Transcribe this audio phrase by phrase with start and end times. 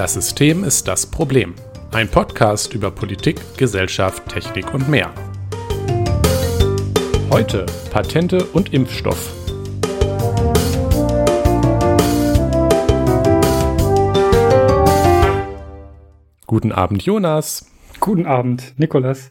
[0.00, 1.54] Das System ist das Problem.
[1.92, 5.12] Ein Podcast über Politik, Gesellschaft, Technik und mehr.
[7.28, 9.30] Heute Patente und Impfstoff.
[16.46, 17.70] Guten Abend, Jonas.
[18.00, 19.30] Guten Abend, Nikolas.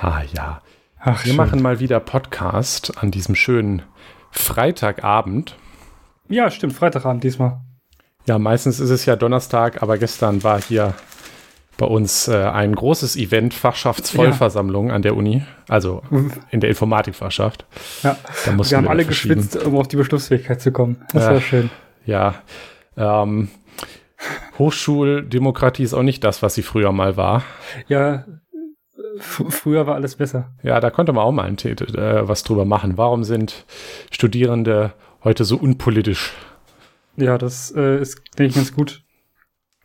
[0.00, 0.62] Ah ja.
[1.00, 1.36] Ach, Wir schön.
[1.36, 3.82] machen mal wieder Podcast an diesem schönen
[4.30, 5.56] Freitagabend.
[6.28, 7.63] Ja, stimmt, Freitagabend diesmal.
[8.26, 10.94] Ja, meistens ist es ja Donnerstag, aber gestern war hier
[11.76, 14.94] bei uns äh, ein großes Event, Fachschaftsvollversammlung ja.
[14.94, 16.02] an der Uni, also
[16.50, 17.66] in der Informatikfachschaft.
[18.02, 21.04] Ja, da wir haben alle geschwitzt, um auf die Beschlussfähigkeit zu kommen.
[21.12, 21.70] Das äh, war schön.
[22.06, 22.36] Ja,
[22.96, 23.48] ähm,
[24.58, 27.42] Hochschuldemokratie ist auch nicht das, was sie früher mal war.
[27.88, 28.24] Ja,
[29.18, 30.52] früher war alles besser.
[30.62, 32.96] Ja, da konnte man auch mal ein, äh, was drüber machen.
[32.96, 33.64] Warum sind
[34.10, 34.92] Studierende
[35.24, 36.32] heute so unpolitisch?
[37.16, 39.02] Ja, das äh, ist, denke ich, ganz gut.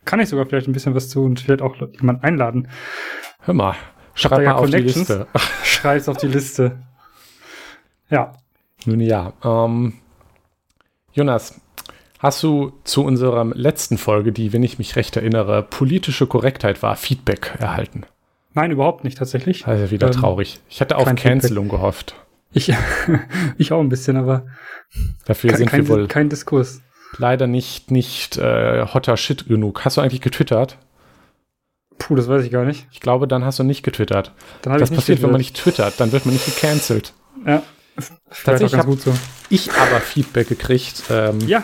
[0.04, 2.68] Kann ich sogar vielleicht ein bisschen was zu und vielleicht auch jemanden einladen.
[3.40, 3.76] Hör mal,
[4.14, 5.26] schreib mal auf die Liste.
[5.64, 6.82] Schreib's auf die Liste.
[8.08, 8.32] Ja.
[8.86, 9.94] Nun ja, ähm,
[11.12, 11.60] Jonas,
[12.18, 16.96] hast du zu unserer letzten Folge, die, wenn ich mich recht erinnere, politische Korrektheit war,
[16.96, 18.04] Feedback erhalten?
[18.54, 19.66] Nein, überhaupt nicht tatsächlich.
[19.66, 20.60] Also wieder ähm, traurig.
[20.68, 21.80] Ich hatte auf Cancelung Feedback.
[21.80, 22.14] gehofft.
[22.52, 22.72] Ich,
[23.58, 24.46] ich auch ein bisschen, aber
[25.24, 26.82] dafür sind kein, wir wohl kein Diskurs.
[27.16, 29.84] Leider nicht nicht äh, hotter Shit genug.
[29.84, 30.78] Hast du eigentlich getwittert?
[31.98, 32.86] Puh, das weiß ich gar nicht.
[32.92, 34.32] Ich glaube, dann hast du nicht getwittert.
[34.62, 35.22] Dann das passiert, getwittert.
[35.22, 37.12] wenn man nicht twittert, dann wird man nicht gecancelt.
[37.46, 37.62] Ja,
[38.44, 39.12] tatsächlich habe so.
[39.48, 41.04] ich aber Feedback gekriegt.
[41.10, 41.62] Ähm, ja.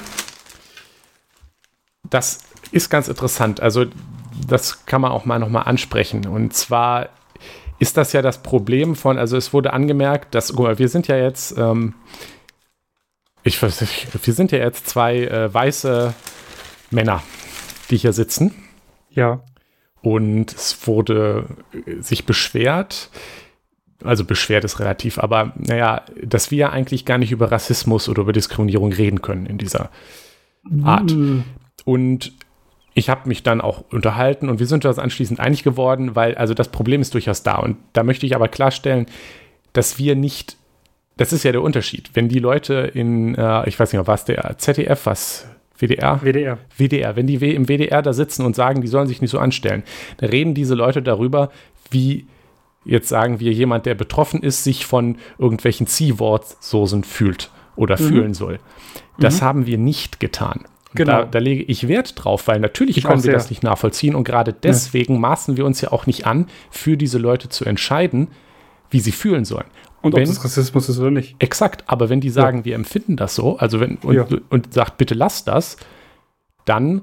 [2.10, 3.60] Das ist ganz interessant.
[3.60, 3.86] Also
[4.46, 6.26] das kann man auch mal nochmal ansprechen.
[6.26, 7.08] Und zwar
[7.78, 11.08] ist das ja das Problem von, also es wurde angemerkt, dass, guck mal, wir sind
[11.08, 11.94] ja jetzt, ähm,
[13.46, 16.14] ich weiß nicht, wir sind ja jetzt zwei äh, weiße
[16.90, 17.22] Männer,
[17.90, 18.54] die hier sitzen.
[19.10, 19.40] Ja.
[20.02, 23.10] Und es wurde äh, sich beschwert,
[24.04, 28.32] also beschwert ist relativ, aber naja, dass wir eigentlich gar nicht über Rassismus oder über
[28.32, 29.90] Diskriminierung reden können in dieser
[30.82, 31.12] Art.
[31.12, 31.44] Mm.
[31.84, 32.32] Und
[32.94, 36.54] ich habe mich dann auch unterhalten und wir sind uns anschließend einig geworden, weil also
[36.54, 37.56] das Problem ist durchaus da.
[37.56, 39.06] Und da möchte ich aber klarstellen,
[39.72, 40.56] dass wir nicht,
[41.16, 42.10] das ist ja der Unterschied.
[42.14, 45.46] Wenn die Leute in, äh, ich weiß nicht mehr, was der ZDF, was
[45.78, 46.20] WDR?
[46.22, 46.58] WDR.
[46.76, 47.16] WDR.
[47.16, 49.82] Wenn die im WDR da sitzen und sagen, die sollen sich nicht so anstellen,
[50.18, 51.50] dann reden diese Leute darüber,
[51.90, 52.26] wie
[52.84, 58.08] jetzt sagen wir, jemand, der betroffen ist, sich von irgendwelchen Ziehwortsoßen fühlt oder mhm.
[58.08, 58.60] fühlen soll.
[59.18, 59.44] Das mhm.
[59.44, 60.64] haben wir nicht getan.
[60.94, 61.12] Genau.
[61.12, 64.24] Da, da, lege ich Wert drauf, weil natürlich ich können wir das nicht nachvollziehen und
[64.24, 65.20] gerade deswegen ja.
[65.20, 68.28] maßen wir uns ja auch nicht an, für diese Leute zu entscheiden,
[68.90, 69.66] wie sie fühlen sollen.
[70.02, 71.36] Und wenn, ob das Rassismus ist oder nicht.
[71.38, 72.64] Exakt, aber wenn die sagen, ja.
[72.66, 74.26] wir empfinden das so, also wenn und, ja.
[74.50, 75.76] und sagt, bitte lass das,
[76.64, 77.02] dann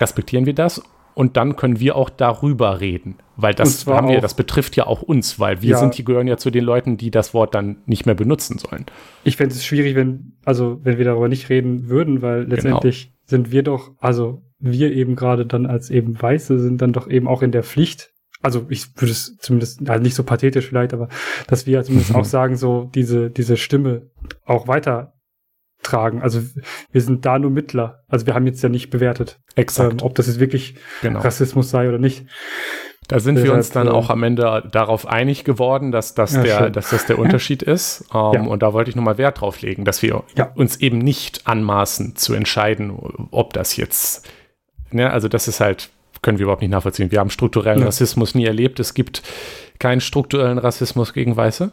[0.00, 0.82] respektieren wir das
[1.14, 3.16] und dann können wir auch darüber reden.
[3.36, 6.26] Weil das haben wir, das betrifft ja auch uns, weil wir ja, sind, die gehören
[6.26, 8.86] ja zu den Leuten, die das Wort dann nicht mehr benutzen sollen.
[9.24, 12.54] Ich fände es schwierig, wenn, also wenn wir darüber nicht reden würden, weil genau.
[12.54, 13.16] letztendlich genau.
[13.24, 17.26] sind wir doch, also wir eben gerade dann als eben Weiße sind dann doch eben
[17.26, 18.11] auch in der Pflicht.
[18.42, 21.08] Also ich würde es zumindest, also nicht so pathetisch vielleicht, aber
[21.46, 24.10] dass wir zumindest auch sagen, so diese, diese Stimme
[24.44, 25.14] auch weiter
[25.82, 26.22] tragen.
[26.22, 26.40] Also
[26.90, 28.04] wir sind da nur Mittler.
[28.08, 29.92] Also wir haben jetzt ja nicht bewertet, Exakt.
[29.92, 31.20] Ähm, ob das jetzt wirklich genau.
[31.20, 32.26] Rassismus sei oder nicht.
[33.08, 36.42] Da sind Deshalb, wir uns dann auch am Ende darauf einig geworden, dass das, ja,
[36.42, 38.04] der, dass das der Unterschied ist.
[38.14, 38.42] Ähm, ja.
[38.42, 40.52] Und da wollte ich nochmal Wert drauf legen, dass wir ja.
[40.54, 42.96] uns eben nicht anmaßen zu entscheiden,
[43.30, 44.30] ob das jetzt,
[44.92, 45.90] ne, also das ist halt,
[46.22, 47.10] können wir überhaupt nicht nachvollziehen.
[47.10, 48.80] Wir haben strukturellen Rassismus nie erlebt.
[48.80, 49.22] Es gibt
[49.78, 51.72] keinen strukturellen Rassismus gegen Weiße.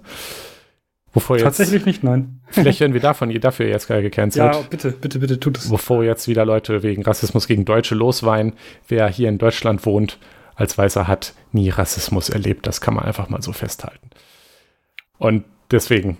[1.14, 2.42] Wovor jetzt, Tatsächlich nicht, nein.
[2.50, 4.54] Vielleicht werden wir davon dafür jetzt gerade gecancelt.
[4.54, 5.70] Ja, bitte, bitte, bitte, tut es.
[5.70, 8.54] Bevor jetzt wieder Leute wegen Rassismus gegen Deutsche losweinen.
[8.88, 10.20] Wer hier in Deutschland wohnt,
[10.56, 12.68] als Weißer hat nie Rassismus erlebt.
[12.68, 14.10] Das kann man einfach mal so festhalten.
[15.18, 16.18] Und deswegen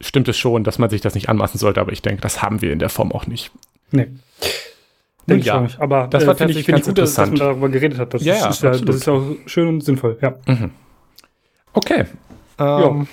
[0.00, 2.62] stimmt es schon, dass man sich das nicht anmaßen sollte, aber ich denke, das haben
[2.62, 3.50] wir in der Form auch nicht.
[3.90, 4.08] Nee.
[5.28, 5.80] Denke ja, ich auch nicht.
[5.80, 8.14] Aber das äh, war tatsächlich ich, ganz ich gut, dass, dass man darüber geredet hat.
[8.14, 10.34] Das, ja, ist, ja, das ist auch schön und sinnvoll, ja.
[10.46, 10.70] Mhm.
[11.72, 12.04] Okay.
[12.58, 13.06] Ähm,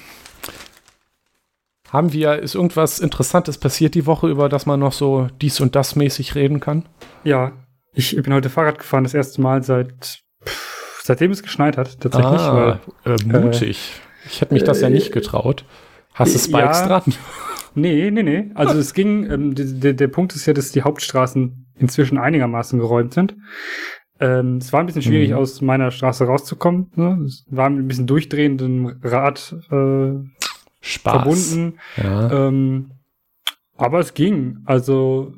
[1.90, 5.76] haben wir, ist irgendwas Interessantes passiert die Woche, über das man noch so dies und
[5.76, 6.86] das mäßig reden kann?
[7.24, 7.52] Ja,
[7.94, 12.42] ich bin heute Fahrrad gefahren, das erste Mal seit, pff, seitdem es geschneit hat, tatsächlich.
[12.42, 14.02] Ah, weil, äh, mutig.
[14.24, 15.66] Äh, ich hätte mich das ja nicht getraut.
[16.14, 17.14] Hast du Spikes ja, dran?
[17.76, 18.52] Nee, nee, nee.
[18.56, 23.14] Also es ging, ähm, der, der Punkt ist ja, dass die Hauptstraßen inzwischen einigermaßen geräumt
[23.14, 23.36] sind.
[24.20, 25.38] Ähm, es war ein bisschen schwierig, mhm.
[25.38, 26.92] aus meiner Straße rauszukommen.
[26.96, 27.24] Ne?
[27.26, 30.14] Es war ein bisschen durchdrehendem Rad äh,
[30.82, 31.14] Spaß.
[31.14, 31.80] verbunden.
[31.98, 32.48] Ja.
[32.48, 32.92] Ähm,
[33.76, 34.60] aber es ging.
[34.66, 35.34] Also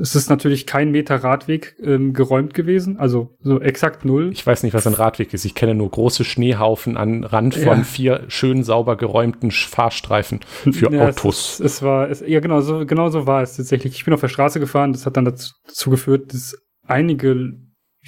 [0.00, 4.30] es ist natürlich kein Meter Radweg ähm, geräumt gewesen, also so exakt null.
[4.32, 5.44] Ich weiß nicht, was ein Radweg ist.
[5.44, 7.84] Ich kenne nur große Schneehaufen an Rand von ja.
[7.84, 10.40] vier schön sauber geräumten Fahrstreifen
[10.72, 11.60] für ja, Autos.
[11.60, 13.94] Es, es war, es, ja genau so, genau so war es tatsächlich.
[13.94, 16.56] Ich bin auf der Straße gefahren, das hat dann dazu, dazu geführt, dass
[16.86, 17.52] einige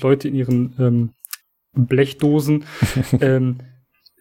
[0.00, 1.10] Leute in ihren ähm,
[1.75, 2.64] Blechdosen
[3.20, 3.58] ähm,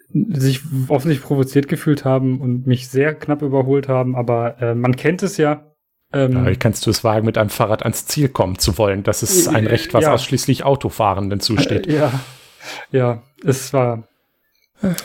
[0.10, 5.24] sich offensichtlich provoziert gefühlt haben und mich sehr knapp überholt haben, aber äh, man kennt
[5.24, 5.73] es ja.
[6.13, 9.04] Ähm, ja, kannst du es wagen, mit einem Fahrrad ans Ziel kommen zu wollen?
[9.04, 10.13] Das ist ein Recht, was ja.
[10.13, 11.88] ausschließlich Autofahrenden zusteht.
[11.88, 12.19] Ja,
[12.92, 14.07] ja, es war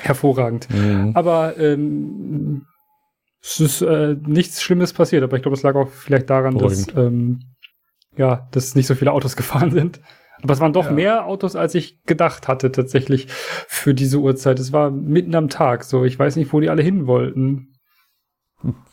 [0.00, 0.68] hervorragend.
[0.70, 1.12] Mhm.
[1.14, 2.66] Aber ähm,
[3.40, 6.88] es ist äh, nichts Schlimmes passiert, aber ich glaube, es lag auch vielleicht daran, Beruhigend.
[6.88, 7.40] dass ähm,
[8.16, 10.00] ja, dass nicht so viele Autos gefahren sind.
[10.42, 10.92] Aber es waren doch ja.
[10.92, 14.60] mehr Autos, als ich gedacht hatte, tatsächlich für diese Uhrzeit.
[14.60, 16.04] Es war mitten am Tag, so.
[16.04, 17.74] Ich weiß nicht, wo die alle hin wollten.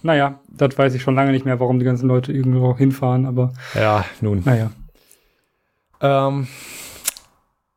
[0.03, 3.53] Naja, das weiß ich schon lange nicht mehr, warum die ganzen Leute irgendwo hinfahren, aber.
[3.73, 4.43] Ja, nun.
[4.45, 4.71] Naja.
[6.01, 6.47] Ähm,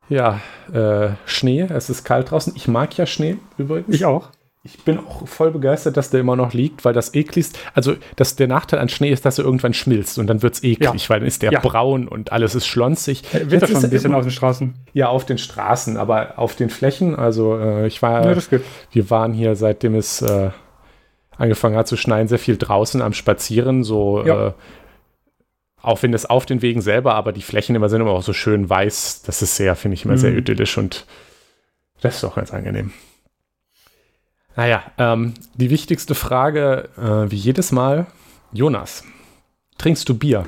[0.07, 0.39] ja,
[0.71, 2.53] äh, Schnee, es ist kalt draußen.
[2.55, 3.95] Ich mag ja Schnee übrigens.
[3.95, 4.29] Ich auch
[4.63, 8.35] ich bin auch voll begeistert, dass der immer noch liegt, weil das ekligst, also das,
[8.35, 11.09] der Nachteil an Schnee ist, dass er irgendwann schmilzt und dann wird es eklig, ja.
[11.09, 11.59] weil dann ist der ja.
[11.61, 13.23] braun und alles ist schlonzig.
[13.33, 14.73] Äh, wird das schon ein bisschen auf den Straßen?
[14.93, 18.59] Ja, auf den Straßen, aber auf den Flächen, also äh, ich war, ja,
[18.91, 20.49] wir waren hier, seitdem es äh,
[21.39, 24.53] angefangen hat zu schneien, sehr viel draußen am Spazieren, so äh,
[25.81, 28.33] auch wenn es auf den Wegen selber, aber die Flächen immer sind immer auch so
[28.33, 30.19] schön weiß, das ist sehr, finde ich immer mhm.
[30.19, 31.05] sehr idyllisch und
[32.01, 32.91] das ist auch ganz angenehm.
[34.55, 38.07] Naja, ähm, die wichtigste Frage, äh, wie jedes Mal,
[38.51, 39.05] Jonas,
[39.77, 40.45] trinkst du Bier?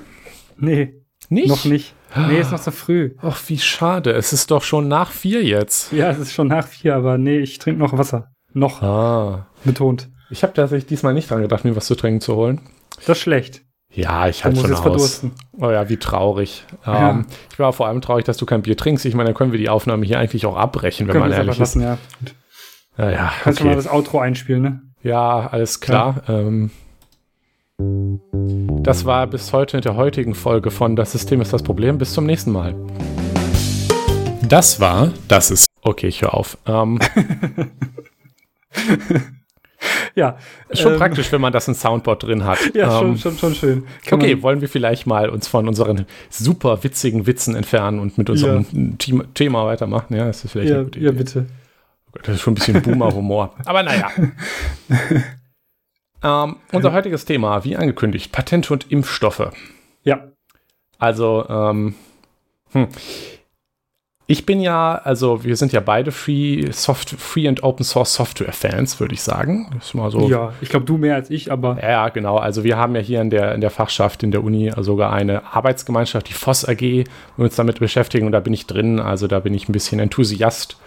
[0.57, 0.95] Nee.
[1.29, 1.47] Nicht?
[1.47, 1.95] Noch nicht.
[2.13, 3.15] Nee, ist noch zu früh.
[3.21, 4.11] Ach, wie schade.
[4.11, 5.93] Es ist doch schon nach vier jetzt.
[5.93, 8.31] Ja, es ist schon nach vier, aber nee, ich trinke noch Wasser.
[8.53, 8.81] Noch.
[8.81, 9.47] Ah.
[9.63, 10.09] Betont.
[10.31, 12.61] Ich habe tatsächlich diesmal nicht dran gedacht, mir was zu trinken zu holen.
[13.05, 13.61] Das ist schlecht.
[13.93, 15.25] Ja, ich hatte schon aus.
[15.59, 16.65] Oh ja, wie traurig.
[16.85, 17.09] Ja.
[17.09, 19.05] Ähm, ich war vor allem traurig, dass du kein Bier trinkst.
[19.05, 21.51] Ich meine, dann können wir die Aufnahme hier eigentlich auch abbrechen, wenn können man ehrlich
[21.51, 21.59] ist.
[21.59, 21.97] Lassen, ja.
[22.97, 23.69] Ja, ja, Kannst okay.
[23.69, 24.81] du mal das Outro einspielen, ne?
[25.03, 26.23] Ja, alles klar.
[26.27, 26.39] Ja.
[26.39, 26.71] Ähm,
[28.83, 31.97] das war bis heute in der heutigen Folge von Das System ist das Problem.
[31.97, 32.75] Bis zum nächsten Mal.
[34.47, 35.67] Das war, das ist.
[35.81, 36.57] Okay, ich höre auf.
[36.65, 36.99] Ähm,
[40.15, 40.37] ja.
[40.73, 42.59] Schon ähm, praktisch, wenn man das in Soundboard drin hat.
[42.73, 43.83] Ja, ähm, schon, schon, schon schön.
[44.05, 48.29] Kann okay, wollen wir vielleicht mal uns von unseren super witzigen Witzen entfernen und mit
[48.29, 49.23] unserem ja.
[49.33, 50.15] Thema weitermachen?
[50.15, 51.07] Ja, ist das vielleicht ja, eine gute Idee.
[51.07, 51.45] Ja, bitte.
[52.23, 53.55] Das ist schon ein bisschen Boomer-Humor.
[53.65, 54.09] Aber naja.
[56.23, 59.51] ähm, unser heutiges Thema, wie angekündigt, Patente und Impfstoffe.
[60.03, 60.27] Ja.
[60.97, 61.95] Also, ähm,
[62.73, 62.87] hm.
[64.27, 68.53] Ich bin ja, also wir sind ja beide Free, Soft, Free and Open Source Software
[68.53, 69.75] Fans, würde ich sagen.
[69.77, 70.29] ist mal so.
[70.29, 71.77] Ja, ich glaube, du mehr als ich, aber.
[71.81, 72.37] Ja, genau.
[72.37, 75.53] Also wir haben ja hier in der, in der Fachschaft, in der Uni sogar eine
[75.53, 77.05] Arbeitsgemeinschaft, die FOSS AG, wir
[77.37, 78.99] uns damit beschäftigen und da bin ich drin.
[78.99, 80.77] Also da bin ich ein bisschen Enthusiast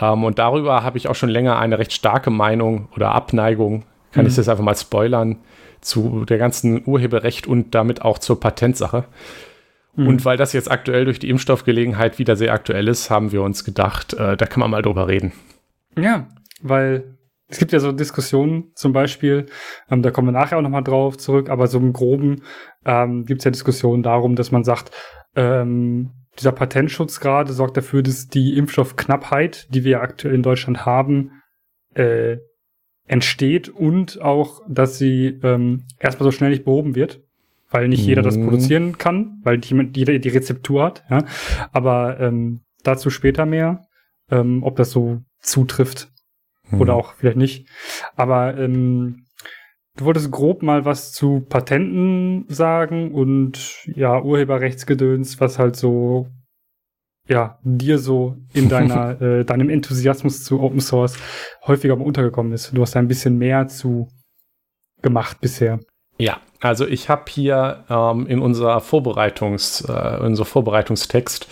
[0.00, 4.24] ähm, und darüber habe ich auch schon länger eine recht starke Meinung oder Abneigung, kann
[4.24, 4.30] mhm.
[4.30, 5.38] ich das einfach mal spoilern,
[5.80, 9.04] zu der ganzen Urheberrecht und damit auch zur Patentsache.
[9.94, 10.08] Mhm.
[10.08, 13.64] Und weil das jetzt aktuell durch die Impfstoffgelegenheit wieder sehr aktuell ist, haben wir uns
[13.64, 15.32] gedacht, äh, da kann man mal drüber reden.
[15.96, 16.28] Ja,
[16.62, 17.16] weil
[17.48, 19.46] es gibt ja so Diskussionen zum Beispiel,
[19.90, 22.42] ähm, da kommen wir nachher auch nochmal drauf zurück, aber so im Groben
[22.86, 24.90] ähm, gibt es ja Diskussionen darum, dass man sagt,
[25.36, 31.42] ähm, dieser Patentschutz gerade sorgt dafür, dass die Impfstoffknappheit, die wir aktuell in Deutschland haben,
[31.94, 32.38] äh,
[33.06, 37.20] entsteht und auch, dass sie ähm, erstmal so schnell nicht behoben wird,
[37.72, 38.44] weil nicht jeder das mhm.
[38.44, 41.04] produzieren kann, weil jeder die Rezeptur hat.
[41.10, 41.24] Ja?
[41.72, 43.86] Aber ähm, dazu später mehr,
[44.30, 46.08] ähm, ob das so zutrifft
[46.70, 46.80] mhm.
[46.80, 47.68] oder auch vielleicht nicht.
[48.14, 49.24] Aber ähm,
[49.94, 56.28] Du wolltest grob mal was zu Patenten sagen und ja, Urheberrechtsgedöns, was halt so
[57.28, 61.18] ja, dir so in deiner, äh, deinem Enthusiasmus zu Open Source
[61.66, 62.72] häufiger mal untergekommen ist.
[62.74, 64.08] Du hast da ein bisschen mehr zu
[65.02, 65.78] gemacht bisher.
[66.22, 71.48] Ja, also ich habe hier ähm, in unser Vorbereitungs, äh, unser Vorbereitungstext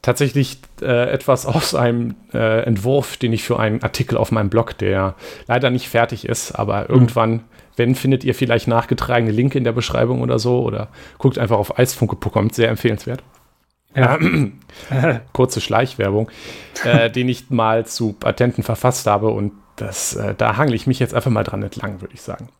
[0.00, 4.78] tatsächlich äh, etwas aus einem äh, Entwurf, den ich für einen Artikel auf meinem Blog,
[4.78, 5.16] der
[5.48, 6.86] leider nicht fertig ist, aber mhm.
[6.88, 7.40] irgendwann,
[7.74, 10.86] wenn, findet ihr vielleicht nachgetragene Link in der Beschreibung oder so oder
[11.18, 13.24] guckt einfach auf eisfunke.com, sehr empfehlenswert.
[13.96, 14.20] Ja.
[15.32, 16.30] kurze Schleichwerbung,
[16.84, 21.00] äh, den ich mal zu Patenten verfasst habe und das, äh, da hangle ich mich
[21.00, 22.50] jetzt einfach mal dran entlang, würde ich sagen.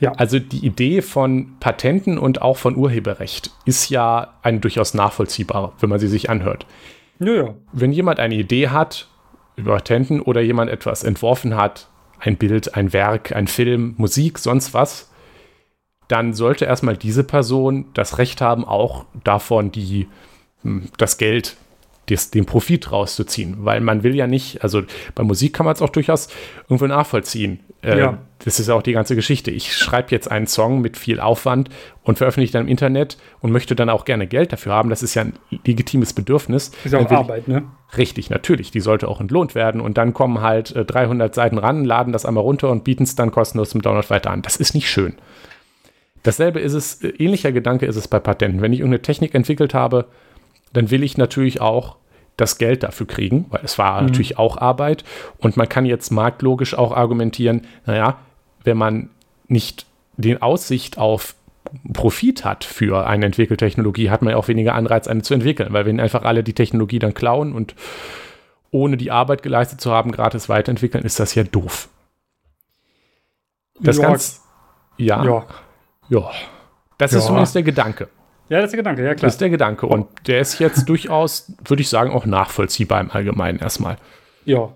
[0.00, 0.12] Ja.
[0.12, 5.90] Also die Idee von Patenten und auch von Urheberrecht ist ja eine durchaus nachvollziehbare, wenn
[5.90, 6.66] man sie sich anhört.
[7.18, 7.54] Ja, ja.
[7.72, 9.08] Wenn jemand eine Idee hat
[9.56, 11.88] über Patenten oder jemand etwas entworfen hat,
[12.18, 15.10] ein Bild, ein Werk, ein Film, Musik, sonst was,
[16.08, 20.08] dann sollte erstmal diese Person das Recht haben, auch davon die,
[20.62, 21.56] hm, das Geld
[22.10, 24.82] des, den Profit rauszuziehen, weil man will ja nicht, also
[25.14, 26.28] bei Musik kann man es auch durchaus
[26.68, 27.60] irgendwo nachvollziehen.
[27.82, 28.18] Äh, ja.
[28.44, 29.50] Das ist auch die ganze Geschichte.
[29.50, 31.68] Ich schreibe jetzt einen Song mit viel Aufwand
[32.02, 34.90] und veröffentliche dann im Internet und möchte dann auch gerne Geld dafür haben.
[34.90, 36.72] Das ist ja ein legitimes Bedürfnis.
[36.84, 37.64] Ist auch Arbeit, ne?
[37.96, 38.70] Richtig, natürlich.
[38.70, 42.24] Die sollte auch entlohnt werden und dann kommen halt äh, 300 Seiten ran, laden das
[42.26, 44.42] einmal runter und bieten es dann kostenlos zum Download weiter an.
[44.42, 45.14] Das ist nicht schön.
[46.22, 48.62] Dasselbe ist es, äh, ähnlicher Gedanke ist es bei Patenten.
[48.62, 50.06] Wenn ich irgendeine Technik entwickelt habe,
[50.72, 51.96] dann will ich natürlich auch
[52.36, 54.08] das Geld dafür kriegen, weil es war mhm.
[54.08, 55.04] natürlich auch Arbeit.
[55.38, 58.18] Und man kann jetzt marktlogisch auch argumentieren, naja,
[58.64, 59.10] wenn man
[59.48, 59.86] nicht
[60.16, 61.34] die Aussicht auf
[61.92, 65.72] Profit hat für eine entwickelte Technologie, hat man ja auch weniger Anreiz, eine zu entwickeln,
[65.72, 67.74] weil wenn einfach alle die Technologie dann klauen und
[68.70, 71.88] ohne die Arbeit geleistet zu haben, gratis weiterentwickeln, ist das ja doof.
[73.80, 74.40] Das Ganze.
[74.96, 75.24] Ja.
[75.24, 75.46] Ja.
[76.08, 76.30] ja.
[76.98, 77.18] Das ja.
[77.18, 78.08] ist zumindest der Gedanke.
[78.50, 79.28] Ja, das ist der Gedanke, ja klar.
[79.28, 79.86] Das ist der Gedanke.
[79.86, 83.96] Und der ist jetzt durchaus, würde ich sagen, auch nachvollziehbar im Allgemeinen erstmal.
[84.44, 84.74] Ja.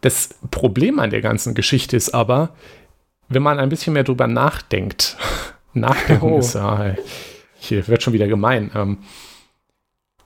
[0.00, 2.54] Das Problem an der ganzen Geschichte ist aber,
[3.28, 5.18] wenn man ein bisschen mehr drüber nachdenkt,
[5.74, 6.38] nachdenken oh.
[6.38, 6.96] ist, ja,
[7.58, 8.70] hier wird schon wieder gemein.
[8.74, 8.98] Ähm,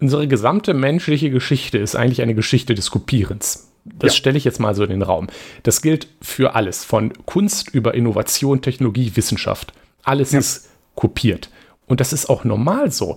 [0.00, 3.68] unsere gesamte menschliche Geschichte ist eigentlich eine Geschichte des Kopierens.
[3.84, 4.18] Das ja.
[4.18, 5.26] stelle ich jetzt mal so in den Raum.
[5.64, 9.72] Das gilt für alles, von Kunst über Innovation, Technologie, Wissenschaft.
[10.04, 10.38] Alles ja.
[10.38, 11.50] ist kopiert.
[11.86, 13.16] Und das ist auch normal so.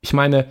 [0.00, 0.46] Ich meine,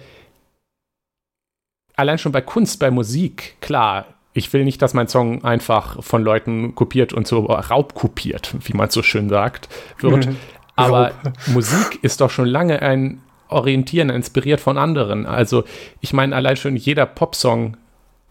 [1.95, 6.23] allein schon bei Kunst, bei Musik, klar, ich will nicht, dass mein Song einfach von
[6.23, 9.67] Leuten kopiert und so raubkopiert, wie man so schön sagt,
[9.99, 10.29] wird.
[10.75, 11.11] Aber
[11.47, 15.25] Musik ist doch schon lange ein Orientieren, inspiriert von anderen.
[15.25, 15.63] Also,
[16.01, 17.77] ich meine, allein schon jeder Popsong,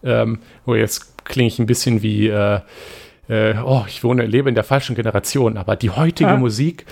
[0.03, 2.61] ähm, wo jetzt klinge ich ein bisschen wie äh,
[3.29, 6.37] äh, oh, ich wohne, lebe in der falschen Generation, aber die heutige ja.
[6.37, 6.85] Musik,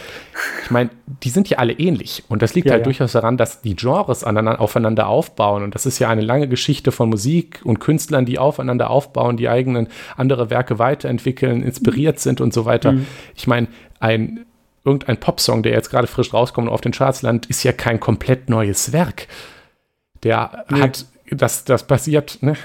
[0.63, 0.89] ich meine,
[1.23, 2.23] die sind ja alle ähnlich.
[2.27, 2.85] Und das liegt ja, halt ja.
[2.85, 5.63] durchaus daran, dass die Genres aufeinander aufbauen.
[5.63, 9.47] Und das ist ja eine lange Geschichte von Musik und Künstlern, die aufeinander aufbauen, die
[9.47, 9.87] eigenen
[10.17, 12.91] andere Werke weiterentwickeln, inspiriert sind und so weiter.
[12.91, 13.05] Mhm.
[13.35, 13.67] Ich meine,
[13.99, 14.45] ein
[14.83, 17.99] irgendein Popsong, der jetzt gerade frisch rauskommt und auf den Charts landet, ist ja kein
[17.99, 19.27] komplett neues Werk.
[20.23, 20.81] Der nee.
[20.81, 22.55] hat, das, das basiert, ne?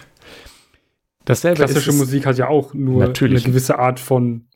[1.24, 3.44] Dasselbe Klassische Musik hat ja auch nur natürlich.
[3.44, 4.46] eine gewisse Art von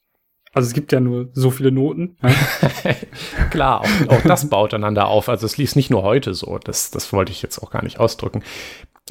[0.55, 2.17] also es gibt ja nur so viele Noten.
[2.23, 2.31] Ja?
[3.51, 5.29] Klar, auch, auch, das baut einander auf.
[5.29, 6.59] Also es liest nicht nur heute so.
[6.59, 8.45] Das, das wollte ich jetzt auch gar nicht ausdrücken.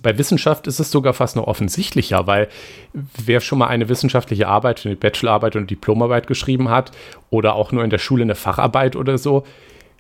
[0.02, 2.48] Bei Wissenschaft ist es sogar fast noch offensichtlicher, weil
[2.94, 6.92] wer schon mal eine wissenschaftliche Arbeit, eine Bachelorarbeit und Diplomarbeit geschrieben hat
[7.30, 9.44] oder auch nur in der Schule eine Facharbeit oder so,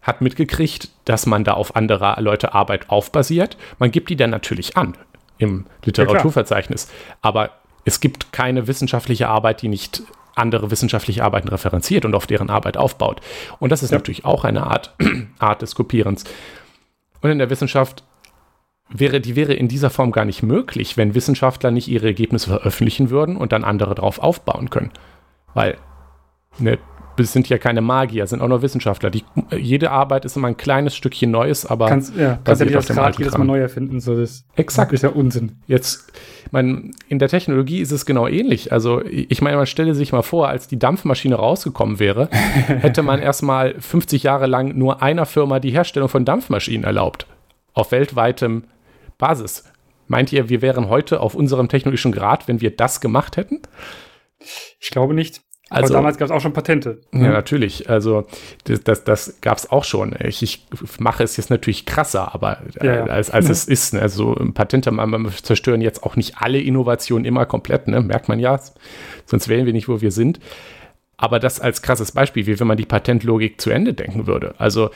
[0.02, 3.58] hat mitgekriegt, dass man da auf andere Leute Arbeit aufbasiert.
[3.80, 4.96] Man gibt die dann natürlich an
[5.44, 6.88] im Literaturverzeichnis.
[6.90, 7.52] Ja, Aber
[7.86, 10.04] es gibt keine wissenschaftliche Arbeit, die nicht
[10.36, 13.22] andere wissenschaftliche Arbeiten referenziert und auf deren Arbeit aufbaut.
[13.60, 13.98] Und das ist ja.
[13.98, 14.96] natürlich auch eine Art,
[15.40, 16.24] Art des Kopierens.
[17.22, 18.04] Und in der Wissenschaft
[18.90, 23.10] wäre, die wäre in dieser Form gar nicht möglich, wenn Wissenschaftler nicht ihre Ergebnisse veröffentlichen
[23.10, 24.92] würden und dann andere darauf aufbauen können.
[25.54, 25.78] Weil
[26.60, 26.80] eine
[27.18, 29.10] sind ja keine Magier, sind auch nur Wissenschaftler.
[29.10, 29.24] Die,
[29.56, 32.98] jede Arbeit ist immer ein kleines Stückchen Neues, aber kannst, ja, kannst ja nicht das
[32.98, 34.00] Rad jedes Mal neu erfinden.
[34.00, 34.94] So das Exakt.
[34.94, 35.54] ist ja Unsinn.
[35.68, 36.12] Jetzt,
[36.52, 38.72] mein, in der Technologie ist es genau ähnlich.
[38.72, 43.20] Also ich meine, man stelle sich mal vor, als die Dampfmaschine rausgekommen wäre, hätte man
[43.20, 47.28] erstmal 50 Jahre lang nur einer Firma die Herstellung von Dampfmaschinen erlaubt.
[47.74, 48.64] Auf weltweitem
[49.18, 49.66] Basis.
[50.08, 53.62] Meint ihr, wir wären heute auf unserem technologischen Grad, wenn wir das gemacht hätten?
[54.80, 55.42] Ich glaube nicht.
[55.74, 57.00] Also, Aber damals gab es auch schon Patente.
[57.12, 57.32] Ja, mhm.
[57.32, 57.90] natürlich.
[57.90, 58.28] Also
[58.66, 60.16] das, das, das gab es auch schon.
[60.24, 60.68] Ich, ich,
[61.00, 63.06] mache es jetzt natürlich krasser, aber ja, ja.
[63.06, 63.52] als, als ja.
[63.52, 63.96] es ist.
[63.96, 64.02] Ne?
[64.02, 68.02] Also Patente man, zerstören jetzt auch nicht alle Innovationen immer komplett, ne?
[68.02, 68.60] merkt man ja.
[69.26, 70.40] Sonst wären wir nicht, wo wir sind.
[71.18, 74.54] Aber das als krasses Beispiel, wie wenn man die Patentlogik zu Ende denken würde.
[74.60, 74.92] Also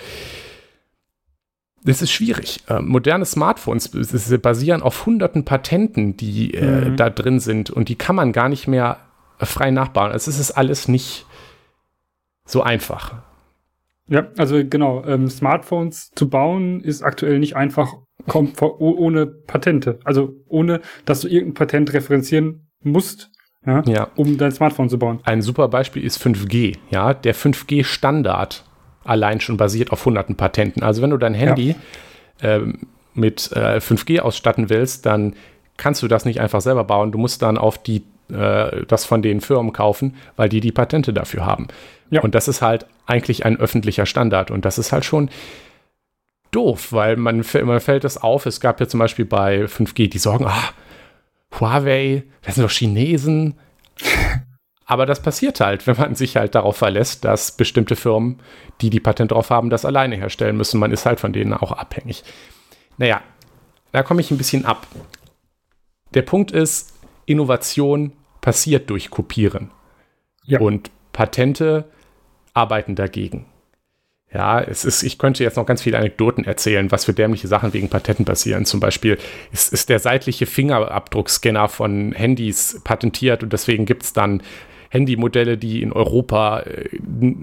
[1.83, 2.59] das ist schwierig.
[2.67, 3.89] Äh, moderne Smartphones
[4.41, 6.97] basieren auf hunderten Patenten, die äh, mhm.
[6.97, 8.97] da drin sind und die kann man gar nicht mehr
[9.39, 10.11] frei nachbauen.
[10.11, 11.25] Also es ist alles nicht
[12.45, 13.15] so einfach.
[14.07, 17.93] Ja, also genau, ähm, Smartphones zu bauen ist aktuell nicht einfach
[18.27, 19.99] kommt ohne Patente.
[20.03, 23.31] Also ohne, dass du irgendein Patent referenzieren musst,
[23.65, 24.07] ja, ja.
[24.15, 25.19] um dein Smartphone zu bauen.
[25.23, 26.77] Ein super Beispiel ist 5G.
[26.89, 28.63] Ja, der 5G-Standard
[29.03, 30.83] allein schon basiert auf hunderten Patenten.
[30.83, 31.75] Also wenn du dein Handy
[32.41, 32.55] ja.
[32.55, 35.33] ähm, mit äh, 5G ausstatten willst, dann
[35.77, 37.11] kannst du das nicht einfach selber bauen.
[37.11, 41.13] Du musst dann auf die äh, das von den Firmen kaufen, weil die die Patente
[41.13, 41.67] dafür haben.
[42.09, 42.21] Ja.
[42.21, 44.51] Und das ist halt eigentlich ein öffentlicher Standard.
[44.51, 45.29] Und das ist halt schon
[46.51, 48.45] doof, weil man, man fällt das auf.
[48.45, 50.69] Es gab ja zum Beispiel bei 5G die Sorgen, ah,
[51.59, 53.55] Huawei, das sind doch Chinesen.
[54.89, 58.39] Aber das passiert halt, wenn man sich halt darauf verlässt, dass bestimmte Firmen,
[58.79, 60.79] die die Patent drauf haben, das alleine herstellen müssen.
[60.79, 62.23] Man ist halt von denen auch abhängig.
[62.97, 63.21] Naja,
[63.91, 64.87] da komme ich ein bisschen ab.
[66.13, 66.93] Der Punkt ist,
[67.27, 69.69] Innovation passiert durch Kopieren.
[70.45, 70.59] Ja.
[70.59, 71.85] Und Patente
[72.53, 73.45] arbeiten dagegen.
[74.33, 77.73] Ja, es ist, ich könnte jetzt noch ganz viele Anekdoten erzählen, was für dämliche Sachen
[77.73, 78.65] wegen Patenten passieren.
[78.65, 79.17] Zum Beispiel
[79.51, 84.41] ist, ist der seitliche Fingerabdruckscanner von Handys patentiert und deswegen gibt es dann
[84.89, 86.99] Handymodelle, die in Europa äh,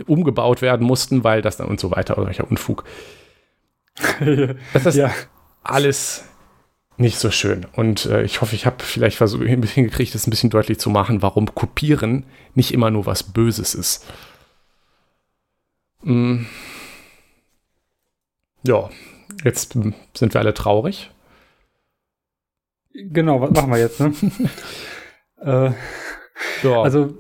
[0.07, 2.85] umgebaut werden mussten, weil das dann und so weiter oder welcher Unfug.
[4.73, 5.13] Das ist ja.
[5.63, 6.25] alles
[6.97, 7.67] nicht so schön.
[7.75, 11.23] Und äh, ich hoffe, ich habe vielleicht versucht, hingekriegt, das ein bisschen deutlich zu machen,
[11.23, 12.25] warum Kopieren
[12.55, 14.07] nicht immer nur was Böses ist.
[16.03, 16.45] Mm.
[18.67, 18.91] Ja,
[19.43, 21.11] jetzt sind wir alle traurig.
[22.93, 24.01] Genau, was machen wir jetzt?
[24.01, 24.13] Ne?
[25.41, 25.73] äh,
[26.63, 26.83] ja.
[26.83, 27.15] Also,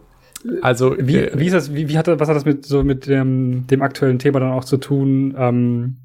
[0.62, 3.06] also wie, äh, wie ist das, wie, wie hat, was hat das mit so mit
[3.06, 5.96] dem, dem aktuellen Thema dann auch zu tun, ähm,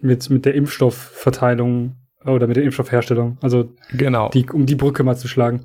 [0.00, 3.38] mit, mit der Impfstoffverteilung oder mit der Impfstoffherstellung?
[3.40, 4.30] Also, genau.
[4.30, 5.64] Die, um die Brücke mal zu schlagen.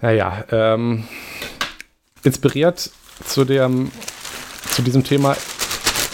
[0.00, 1.04] Naja, ähm,
[2.22, 2.90] inspiriert
[3.24, 3.90] zu dem,
[4.70, 5.36] zu diesem Thema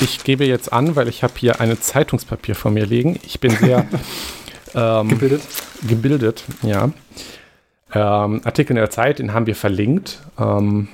[0.01, 3.19] ich gebe jetzt an, weil ich habe hier ein Zeitungspapier vor mir liegen.
[3.25, 3.87] Ich bin sehr
[4.75, 5.43] ähm, gebildet.
[5.89, 6.91] Gebildet, ja.
[7.93, 10.21] Ähm, Artikel in der Zeit, den haben wir verlinkt.
[10.39, 10.89] Ähm,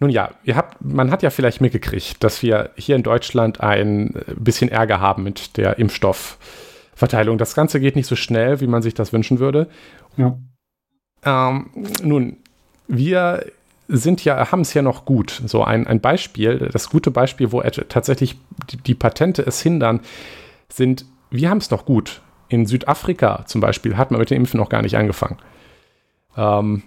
[0.00, 4.14] nun ja, ihr habt, man hat ja vielleicht mitgekriegt, dass wir hier in Deutschland ein
[4.36, 7.36] bisschen Ärger haben mit der Impfstoffverteilung.
[7.36, 9.68] Das Ganze geht nicht so schnell, wie man sich das wünschen würde.
[10.16, 10.38] Ja.
[11.24, 11.70] Ähm,
[12.02, 12.36] nun,
[12.86, 13.44] wir
[13.88, 15.42] sind ja, haben es ja noch gut.
[15.46, 18.38] So ein, ein Beispiel, das gute Beispiel, wo tatsächlich
[18.70, 20.00] die, die Patente es hindern,
[20.68, 22.20] sind, wir haben es noch gut.
[22.48, 25.38] In Südafrika zum Beispiel hat man mit dem Impfen noch gar nicht angefangen.
[26.36, 26.84] Ähm,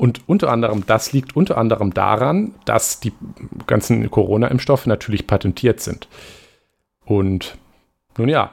[0.00, 3.12] und unter anderem, das liegt unter anderem daran, dass die
[3.66, 6.08] ganzen Corona-Impfstoffe natürlich patentiert sind.
[7.04, 7.58] Und
[8.16, 8.50] nun ja,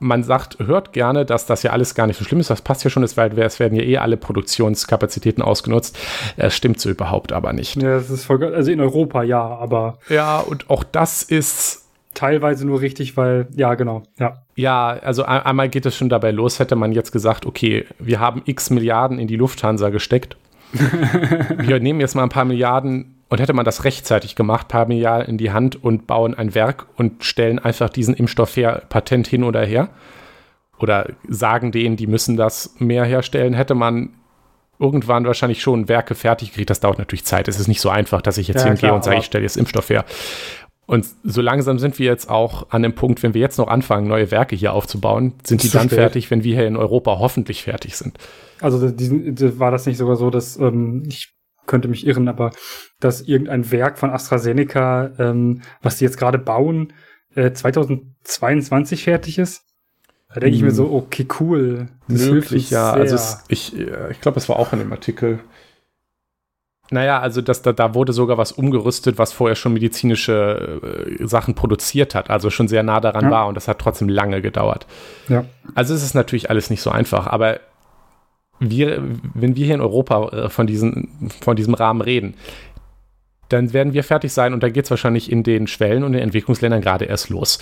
[0.00, 2.50] man sagt, hört gerne, dass das ja alles gar nicht so schlimm ist.
[2.50, 5.96] Das passt ja schon, es werden ja eh alle Produktionskapazitäten ausgenutzt.
[6.36, 7.76] Es stimmt so überhaupt aber nicht.
[7.76, 9.98] Ja, das ist voll, also in Europa ja, aber.
[10.08, 11.82] Ja, und auch das ist.
[12.14, 14.44] Teilweise nur richtig, weil, ja, genau, ja.
[14.54, 18.42] Ja, also einmal geht es schon dabei los, hätte man jetzt gesagt, okay, wir haben
[18.44, 20.36] x Milliarden in die Lufthansa gesteckt.
[21.58, 25.28] wir nehmen jetzt mal ein paar Milliarden und hätte man das rechtzeitig gemacht, paar Milliarden
[25.28, 29.44] in die Hand und bauen ein Werk und stellen einfach diesen Impfstoff her, Patent hin
[29.44, 29.88] oder her,
[30.78, 34.10] oder sagen denen, die müssen das mehr herstellen, hätte man
[34.78, 36.70] irgendwann wahrscheinlich schon Werke fertig gekriegt.
[36.70, 37.48] Das dauert natürlich Zeit.
[37.48, 39.56] Es ist nicht so einfach, dass ich jetzt ja, hingehe und sage, ich stelle jetzt
[39.56, 40.04] Impfstoff her.
[40.86, 44.06] Und so langsam sind wir jetzt auch an dem Punkt, wenn wir jetzt noch anfangen,
[44.06, 45.98] neue Werke hier aufzubauen, sind die dann spät.
[45.98, 48.18] fertig, wenn wir hier in Europa hoffentlich fertig sind.
[48.60, 51.34] Also diesen, war das nicht sogar so, dass ähm, ich
[51.66, 52.50] könnte mich irren, aber
[53.00, 56.92] dass irgendein Werk von AstraZeneca, ähm, was die jetzt gerade bauen,
[57.34, 59.62] äh, 2022 fertig ist.
[60.28, 60.56] Da denke hm.
[60.56, 60.94] ich mir so, hm.
[60.94, 61.88] okay, cool.
[62.08, 62.92] Das Möglich, ja.
[62.92, 63.00] Sehr.
[63.00, 65.40] Also es, ich, äh, ich glaube, es war auch in dem Artikel.
[66.90, 70.80] Naja, also das, da, da wurde sogar was umgerüstet, was vorher schon medizinische
[71.18, 73.30] äh, Sachen produziert hat, also schon sehr nah daran ja.
[73.30, 74.86] war und das hat trotzdem lange gedauert.
[75.28, 75.44] Ja.
[75.74, 77.60] Also es ist natürlich alles nicht so einfach, aber
[78.60, 82.34] wir, wenn wir hier in Europa äh, von, diesen, von diesem Rahmen reden,
[83.48, 86.22] dann werden wir fertig sein und da geht es wahrscheinlich in den Schwellen und den
[86.22, 87.58] Entwicklungsländern gerade erst los.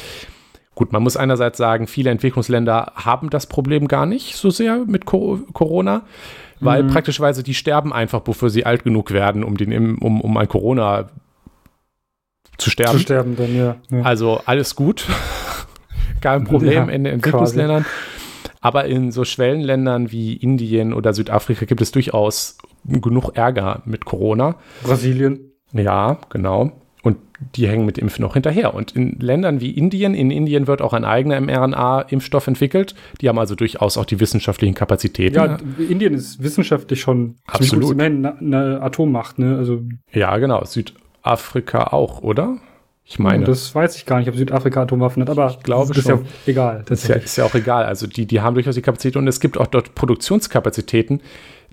[0.74, 5.04] Gut, man muss einerseits sagen, viele Entwicklungsländer haben das Problem gar nicht so sehr mit
[5.04, 6.02] Co Corona,
[6.62, 6.88] weil mhm.
[6.88, 11.10] praktischerweise die sterben einfach, bevor sie alt genug werden, um, den, um, um ein Corona
[12.58, 12.92] zu sterben.
[12.92, 13.76] Zu sterben dann, ja.
[13.90, 14.02] ja.
[14.02, 15.06] Also alles gut.
[16.20, 17.82] Kein Problem ja, in den Entwicklungsländern.
[17.82, 17.94] Quasi.
[18.60, 24.54] Aber in so Schwellenländern wie Indien oder Südafrika gibt es durchaus genug Ärger mit Corona.
[24.84, 25.52] Brasilien.
[25.72, 26.81] Ja, genau.
[27.56, 28.74] Die hängen mit Impfen noch hinterher.
[28.74, 32.94] Und in Ländern wie Indien, in Indien wird auch ein eigener mRNA-Impfstoff entwickelt.
[33.20, 35.34] Die haben also durchaus auch die wissenschaftlichen Kapazitäten.
[35.34, 39.38] Ja, Indien ist wissenschaftlich schon absolut eine, eine Atommacht.
[39.38, 39.56] Ne?
[39.56, 40.64] Also ja, genau.
[40.64, 42.58] Südafrika auch, oder?
[43.04, 43.44] Ich meine.
[43.44, 46.20] Das weiß ich gar nicht, ob Südafrika Atomwaffen hat, aber ich glaube das ist schon.
[46.20, 46.82] ja egal.
[46.86, 47.84] Das ist ja, ist ja, auch egal.
[47.84, 51.20] Also die, die haben durchaus die Kapazität und es gibt auch dort Produktionskapazitäten,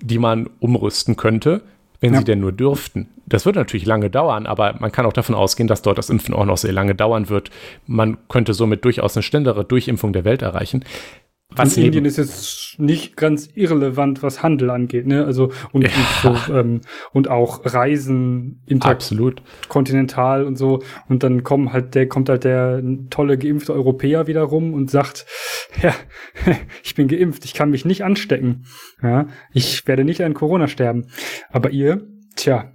[0.00, 1.62] die man umrüsten könnte,
[2.00, 2.20] wenn ja.
[2.20, 3.08] sie denn nur dürften.
[3.26, 6.34] Das wird natürlich lange dauern, aber man kann auch davon ausgehen, dass dort das Impfen
[6.34, 7.50] auch noch sehr lange dauern wird.
[7.86, 10.84] Man könnte somit durchaus eine schnellere Durchimpfung der Welt erreichen.
[11.56, 15.24] Was in Indien ist jetzt nicht ganz irrelevant, was Handel angeht, ne?
[15.24, 15.90] Also und, ja.
[16.22, 16.80] und, so, ähm,
[17.12, 20.80] und auch Reisen interkontinental und so.
[21.08, 25.26] Und dann kommen halt der kommt halt der tolle geimpfte Europäer wieder rum und sagt,
[25.82, 25.94] ja,
[26.84, 28.66] ich bin geimpft, ich kann mich nicht anstecken.
[29.02, 31.08] Ja, ich werde nicht an Corona sterben.
[31.50, 32.72] Aber ihr, tja,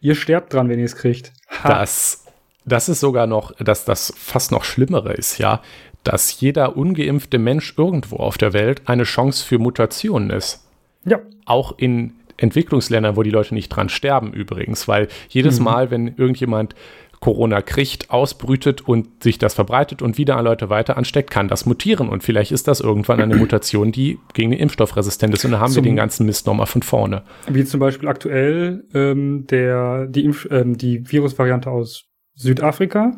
[0.00, 1.32] ihr sterbt dran, wenn ihr es kriegt.
[1.62, 1.68] Ha.
[1.68, 2.18] Das
[2.64, 5.62] das ist sogar noch, dass das fast noch Schlimmere ist, ja
[6.04, 10.66] dass jeder ungeimpfte Mensch irgendwo auf der Welt eine Chance für Mutationen ist.
[11.04, 11.20] Ja.
[11.44, 15.64] Auch in Entwicklungsländern, wo die Leute nicht dran sterben übrigens, weil jedes mhm.
[15.64, 16.74] Mal, wenn irgendjemand
[17.20, 21.66] Corona kriegt, ausbrütet und sich das verbreitet und wieder an Leute weiter ansteckt, kann das
[21.66, 22.08] mutieren.
[22.08, 25.44] Und vielleicht ist das irgendwann eine Mutation, die gegen den Impfstoff resistent ist.
[25.44, 27.22] Und dann haben zum, wir den ganzen Mist nochmal von vorne.
[27.48, 33.12] Wie zum Beispiel aktuell ähm, der, die, Impf ähm, die Virusvariante aus Südafrika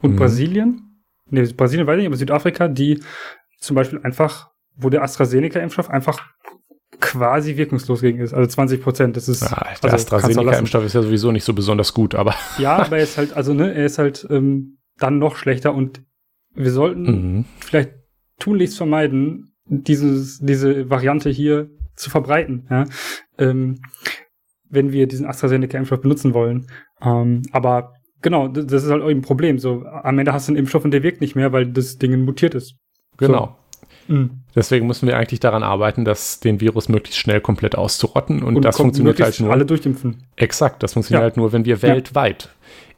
[0.00, 0.16] und mhm.
[0.16, 0.87] Brasilien
[1.30, 3.00] nee, Brasilien weiß ich nicht, aber Südafrika, die
[3.60, 6.22] zum Beispiel einfach, wo der AstraZeneca-Impfstoff einfach
[7.00, 8.32] quasi wirkungslos gegen ist.
[8.32, 9.16] Also 20 Prozent.
[9.16, 9.42] Das ist.
[9.42, 9.48] Ja,
[9.82, 12.34] der also, AstraZeneca-Impfstoff ist ja sowieso nicht so besonders gut, aber.
[12.58, 16.02] Ja, aber er ist halt, also, ne, er ist halt ähm, dann noch schlechter und
[16.54, 17.44] wir sollten mhm.
[17.58, 17.90] vielleicht
[18.38, 22.84] tunlichst vermeiden, dieses, diese Variante hier zu verbreiten, ja.
[23.38, 23.80] Ähm,
[24.70, 26.66] wenn wir diesen AstraZeneca-Impfstoff benutzen wollen.
[27.00, 29.58] Ähm, aber Genau, das ist halt auch ein Problem.
[29.58, 32.24] So, am Ende hast du einen Impfstoff und der wirkt nicht mehr, weil das Ding
[32.24, 32.76] mutiert ist.
[33.16, 33.56] Genau.
[34.08, 34.14] So.
[34.14, 34.30] Mhm.
[34.56, 38.42] Deswegen müssen wir eigentlich daran arbeiten, dass den Virus möglichst schnell komplett auszurotten.
[38.42, 39.52] Und, und das funktioniert halt nur.
[39.52, 40.24] Alle durchimpfen.
[40.36, 41.24] Exakt, das funktioniert ja.
[41.24, 42.48] halt nur, wenn wir weltweit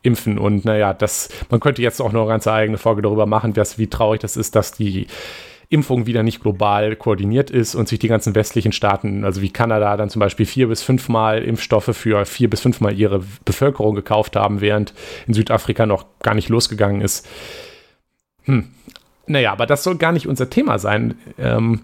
[0.03, 0.39] impfen.
[0.39, 3.79] Und naja, das, man könnte jetzt auch noch eine ganz eigene Folge darüber machen, was,
[3.79, 5.07] wie traurig das ist, dass die
[5.71, 9.97] Impfung wieder nicht global koordiniert ist und sich die ganzen westlichen Staaten, also wie Kanada,
[9.97, 14.61] dann zum Beispiel vier bis fünfmal Impfstoffe für vier bis fünfmal ihre Bevölkerung gekauft haben,
[14.61, 14.95] während
[15.29, 17.29] in Südafrika noch gar nicht losgegangen ist.
[18.43, 18.69] Hm.
[19.27, 21.83] Naja, aber das soll gar nicht unser Thema sein, ähm,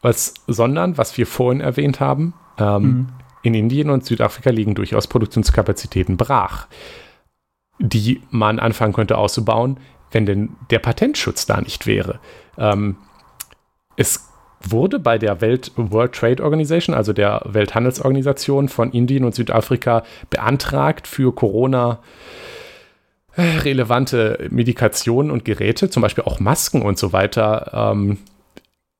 [0.00, 3.08] was, sondern, was wir vorhin erwähnt haben, ähm, mhm.
[3.42, 6.68] in Indien und Südafrika liegen durchaus Produktionskapazitäten brach,
[7.78, 9.78] die man anfangen könnte auszubauen,
[10.10, 12.18] wenn denn der Patentschutz da nicht wäre.
[12.58, 12.96] Ähm,
[13.96, 14.28] es
[14.60, 21.06] wurde bei der Welt World Trade Organization, also der Welthandelsorganisation von Indien und Südafrika beantragt
[21.06, 22.00] für Corona
[23.36, 28.18] äh, relevante Medikationen und Geräte, zum Beispiel auch Masken und so weiter, ähm,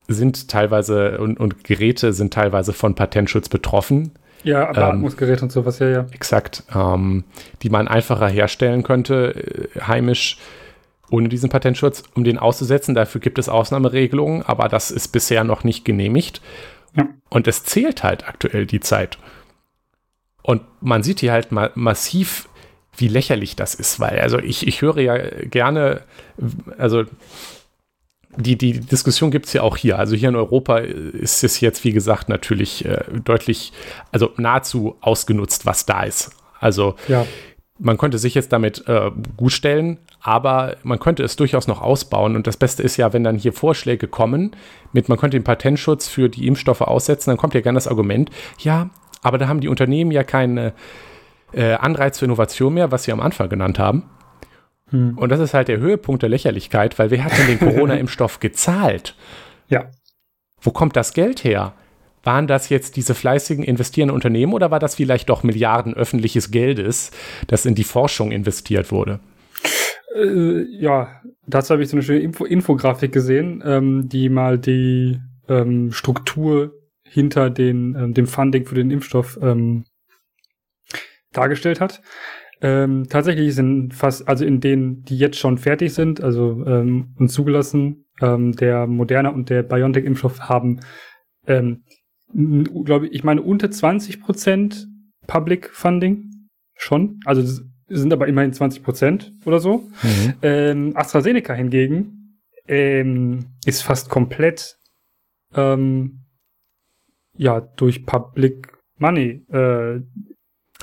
[0.07, 4.11] sind teilweise und, und, Geräte sind teilweise von Patentschutz betroffen.
[4.43, 6.05] Ja, Beatmungsgeräte ähm, und sowas, ja, ja.
[6.11, 7.23] Exakt, ähm,
[7.63, 10.37] die man einfacher herstellen könnte, äh, heimisch
[11.09, 12.95] ohne diesen Patentschutz, um den auszusetzen.
[12.95, 16.41] Dafür gibt es Ausnahmeregelungen, aber das ist bisher noch nicht genehmigt.
[16.95, 17.07] Ja.
[17.29, 19.17] Und es zählt halt aktuell die Zeit.
[20.41, 22.47] Und man sieht hier halt ma massiv,
[22.97, 26.03] wie lächerlich das ist, weil, also ich, ich höre ja gerne,
[26.77, 27.03] also
[28.37, 29.97] die, die Diskussion gibt es ja auch hier.
[29.99, 33.73] Also hier in Europa ist es jetzt, wie gesagt, natürlich äh, deutlich,
[34.11, 36.31] also nahezu ausgenutzt, was da ist.
[36.59, 37.25] Also ja.
[37.77, 42.35] Man könnte sich jetzt damit äh, gut stellen, aber man könnte es durchaus noch ausbauen.
[42.35, 44.55] Und das Beste ist ja, wenn dann hier Vorschläge kommen,
[44.93, 48.29] mit man könnte den Patentschutz für die Impfstoffe aussetzen, dann kommt ja gerne das Argument,
[48.59, 48.89] ja,
[49.21, 50.71] aber da haben die Unternehmen ja keinen
[51.51, 54.03] äh, Anreiz für Innovation mehr, was sie am Anfang genannt haben.
[54.91, 55.17] Hm.
[55.17, 59.15] Und das ist halt der Höhepunkt der Lächerlichkeit, weil wer hat denn den Corona-Impfstoff gezahlt?
[59.67, 59.85] Ja.
[60.61, 61.73] Wo kommt das Geld her?
[62.25, 67.11] Waren das jetzt diese fleißigen investierenden Unternehmen oder war das vielleicht doch Milliarden öffentliches Geldes,
[67.47, 69.19] das in die Forschung investiert wurde?
[70.15, 75.19] Äh, ja, dazu habe ich so eine schöne Info Infografik gesehen, ähm, die mal die
[75.47, 79.85] ähm, Struktur hinter den, ähm, dem Funding für den Impfstoff ähm,
[81.31, 82.01] dargestellt hat.
[82.61, 87.27] Ähm, tatsächlich sind fast, also in denen, die jetzt schon fertig sind, also ähm, und
[87.29, 90.79] zugelassen, ähm, der Moderna und der BioNTech-Impfstoff haben,
[91.45, 91.83] ähm,
[92.33, 94.87] glaube ich, ich meine unter 20 Prozent
[95.27, 97.19] Public Funding schon.
[97.25, 99.89] Also sind aber immerhin 20 Prozent oder so.
[100.03, 100.33] Mhm.
[100.41, 104.77] Ähm, AstraZeneca hingegen ähm, ist fast komplett
[105.53, 106.25] ähm,
[107.37, 109.45] ja durch Public Money.
[109.51, 110.01] Äh,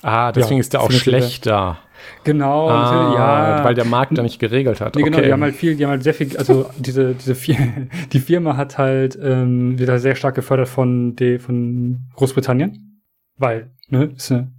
[0.02, 1.78] ah, deswegen ja, ist der auch schlechter.
[2.24, 3.14] Genau, ah,
[3.58, 3.64] ja.
[3.64, 4.96] Weil der Markt da nicht geregelt hat.
[4.96, 5.26] Nee, genau, okay.
[5.26, 7.34] die haben halt viel, die haben halt sehr viel, also diese, diese
[8.12, 13.02] die Firma hat halt ähm, wieder sehr stark gefördert von, de, von Großbritannien.
[13.38, 14.52] Weil, ne, ist eine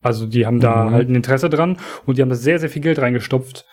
[0.00, 0.90] also die haben da mhm.
[0.92, 3.66] halt ein Interesse dran und die haben da sehr, sehr viel Geld reingestopft.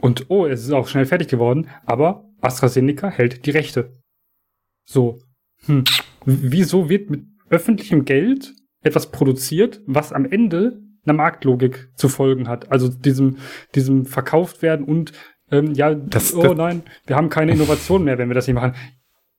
[0.00, 3.96] Und oh, es ist auch schnell fertig geworden, aber AstraZeneca hält die Rechte.
[4.84, 5.20] So.
[5.66, 5.84] Hm.
[6.26, 12.70] Wieso wird mit öffentlichem Geld etwas produziert, was am Ende einer Marktlogik zu folgen hat?
[12.70, 13.38] Also diesem,
[13.74, 15.12] diesem verkauft werden und
[15.50, 18.56] ähm, ja, das, oh das, nein, wir haben keine Innovation mehr, wenn wir das nicht
[18.56, 18.74] machen.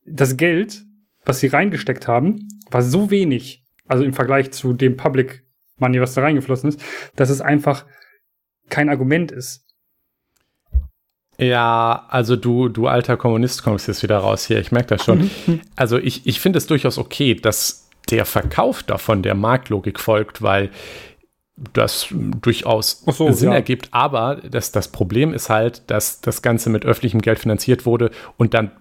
[0.05, 0.83] Das Geld,
[1.25, 5.43] was sie reingesteckt haben, war so wenig, also im Vergleich zu dem Public
[5.77, 6.81] Money, was da reingeflossen ist,
[7.15, 7.85] dass es einfach
[8.69, 9.65] kein Argument ist.
[11.37, 15.29] Ja, also du, du alter Kommunist kommst jetzt wieder raus hier, ich merke das schon.
[15.75, 20.69] Also ich, ich finde es durchaus okay, dass der Verkauf davon der Marktlogik folgt, weil
[21.73, 23.55] das durchaus so, Sinn ja.
[23.55, 23.89] ergibt.
[23.91, 28.53] Aber das, das Problem ist halt, dass das Ganze mit öffentlichem Geld finanziert wurde und
[28.53, 28.71] dann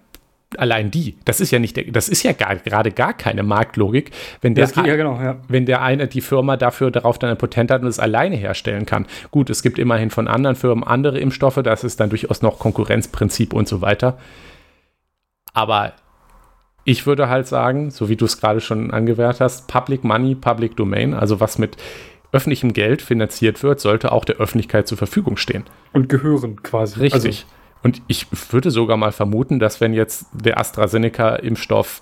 [0.57, 4.11] allein die, das ist ja nicht, der, das ist ja gar, gerade gar keine Marktlogik,
[4.41, 5.37] wenn der, ja, genau, ja.
[5.47, 8.85] wenn der eine die Firma dafür darauf dann ein Patent hat und es alleine herstellen
[8.85, 9.05] kann.
[9.31, 13.53] Gut, es gibt immerhin von anderen Firmen andere Impfstoffe, das ist dann durchaus noch Konkurrenzprinzip
[13.53, 14.17] und so weiter.
[15.53, 15.93] Aber
[16.83, 20.77] ich würde halt sagen, so wie du es gerade schon angewehrt hast, Public Money, Public
[20.77, 21.77] Domain, also was mit
[22.31, 25.63] öffentlichem Geld finanziert wird, sollte auch der Öffentlichkeit zur Verfügung stehen.
[25.93, 26.99] Und gehören quasi.
[26.99, 27.23] Richtig.
[27.23, 32.01] Also, und ich würde sogar mal vermuten, dass wenn jetzt der AstraZeneca-Impfstoff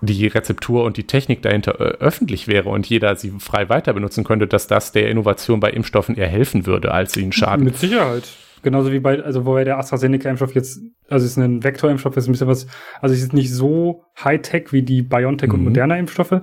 [0.00, 4.24] die Rezeptur und die Technik dahinter äh, öffentlich wäre und jeder sie frei weiter benutzen
[4.24, 7.64] könnte, dass das der Innovation bei Impfstoffen eher helfen würde, als ihnen schaden.
[7.64, 8.24] Mit Sicherheit.
[8.62, 12.32] Genauso wie bei, also wobei der AstraZeneca-Impfstoff jetzt, also es ist ein Vektorimpfstoff, ist ein
[12.32, 12.66] bisschen was,
[13.00, 15.54] also es ist nicht so Hightech wie die BioNTech mhm.
[15.54, 16.40] und Moderna-Impfstoffe.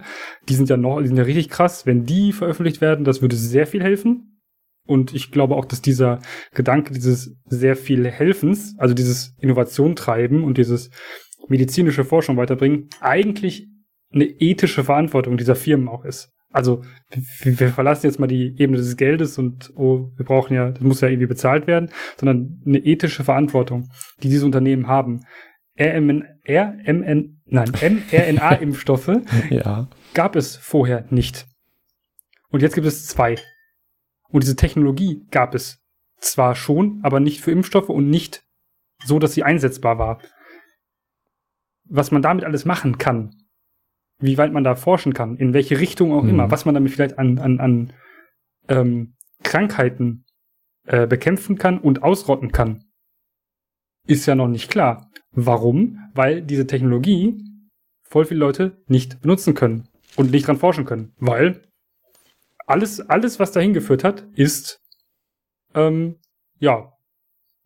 [0.47, 1.85] Die sind ja noch, die sind ja richtig krass.
[1.85, 4.41] Wenn die veröffentlicht werden, das würde sehr viel helfen.
[4.87, 6.19] Und ich glaube auch, dass dieser
[6.53, 10.91] Gedanke dieses sehr viel Helfens, also dieses Innovation treiben und dieses
[11.47, 13.67] medizinische Forschung weiterbringen, eigentlich
[14.13, 16.31] eine ethische Verantwortung dieser Firmen auch ist.
[16.55, 16.83] Also
[17.43, 21.01] wir verlassen jetzt mal die Ebene des Geldes und oh, wir brauchen ja, das muss
[21.01, 23.89] ja irgendwie bezahlt werden, sondern eine ethische Verantwortung,
[24.23, 25.25] die diese Unternehmen haben.
[25.77, 27.71] RMN, RMN, nein,
[28.09, 29.11] mRNA-Impfstoffe
[29.49, 29.89] ja.
[30.13, 31.45] gab es vorher nicht.
[32.47, 33.35] Und jetzt gibt es zwei.
[34.29, 35.83] Und diese Technologie gab es
[36.19, 38.45] zwar schon, aber nicht für Impfstoffe und nicht
[39.03, 40.21] so, dass sie einsetzbar war.
[41.83, 43.35] Was man damit alles machen kann,
[44.19, 46.29] wie weit man da forschen kann, in welche Richtung auch mhm.
[46.29, 47.93] immer, was man damit vielleicht an, an, an
[48.67, 50.25] ähm, Krankheiten
[50.85, 52.85] äh, bekämpfen kann und ausrotten kann,
[54.07, 55.11] ist ja noch nicht klar.
[55.31, 55.99] Warum?
[56.13, 57.43] Weil diese Technologie
[58.03, 61.13] voll viele Leute nicht benutzen können und nicht dran forschen können.
[61.17, 61.61] Weil
[62.65, 64.81] alles, alles, was dahin geführt hat, ist
[65.73, 66.17] ähm,
[66.59, 66.93] ja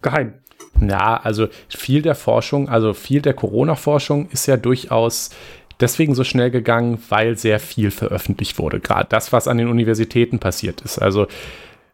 [0.02, 0.42] geheim.
[0.82, 5.30] Ja, also viel der Forschung, also viel der Corona-Forschung ist ja durchaus
[5.80, 8.80] deswegen so schnell gegangen, weil sehr viel veröffentlicht wurde.
[8.80, 11.00] Gerade das, was an den Universitäten passiert ist.
[11.00, 11.28] Also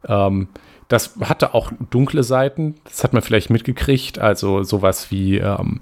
[0.08, 0.48] ähm,
[0.88, 4.20] das hatte auch dunkle Seiten, das hat man vielleicht mitgekriegt.
[4.20, 5.80] Also sowas wie ähm,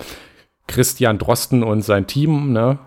[0.67, 2.79] Christian Drosten und sein Team ne,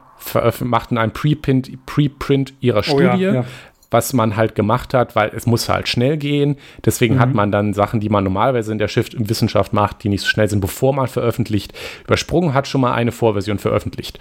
[0.61, 3.45] machten ein Preprint, Preprint ihrer Studie, oh ja, ja
[3.91, 6.57] was man halt gemacht hat, weil es muss halt schnell gehen.
[6.85, 7.21] Deswegen mhm.
[7.21, 10.29] hat man dann Sachen, die man normalerweise in der Schrift Wissenschaft macht, die nicht so
[10.29, 11.73] schnell sind, bevor man veröffentlicht,
[12.05, 14.19] übersprungen, hat schon mal eine Vorversion veröffentlicht.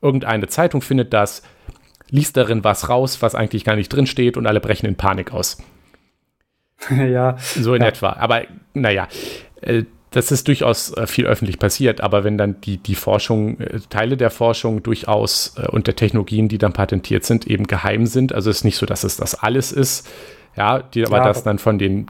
[0.00, 1.42] Irgendeine Zeitung findet das,
[2.10, 5.32] liest darin was raus, was eigentlich gar nicht drin steht und alle brechen in Panik
[5.32, 5.58] aus.
[6.90, 7.36] ja.
[7.38, 7.88] So in ja.
[7.88, 8.12] etwa.
[8.14, 8.42] Aber
[8.74, 9.08] naja,
[9.60, 13.80] äh, das ist durchaus äh, viel öffentlich passiert, aber wenn dann die, die Forschung, äh,
[13.90, 18.50] Teile der Forschung durchaus und der Technologien, die dann patentiert sind, eben geheim sind, also
[18.50, 20.08] es ist nicht so, dass es das alles ist,
[20.56, 22.06] ja, die, aber ja, das dann von den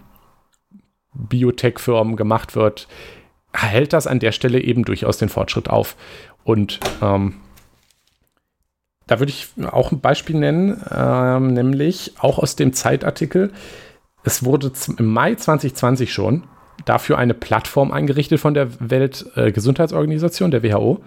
[1.15, 2.87] Biotech-Firmen gemacht wird,
[3.53, 5.97] hält das an der Stelle eben durchaus den Fortschritt auf.
[6.45, 7.35] Und ähm,
[9.09, 13.51] da würde ich auch ein Beispiel nennen, ähm, nämlich auch aus dem Zeitartikel.
[14.23, 16.45] Es wurde im Mai 2020 schon
[16.85, 21.03] dafür eine Plattform eingerichtet von der Weltgesundheitsorganisation, der WHO.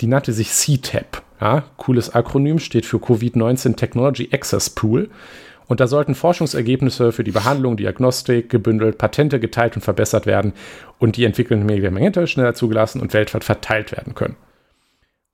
[0.00, 1.22] Die nannte sich CTAP.
[1.40, 5.10] Ja, cooles Akronym, steht für Covid-19 Technology Access Pool.
[5.66, 10.52] Und da sollten Forschungsergebnisse für die Behandlung, Diagnostik gebündelt, Patente geteilt und verbessert werden
[10.98, 14.36] und die entwickelnden Medikamente schneller zugelassen und weltweit verteilt werden können.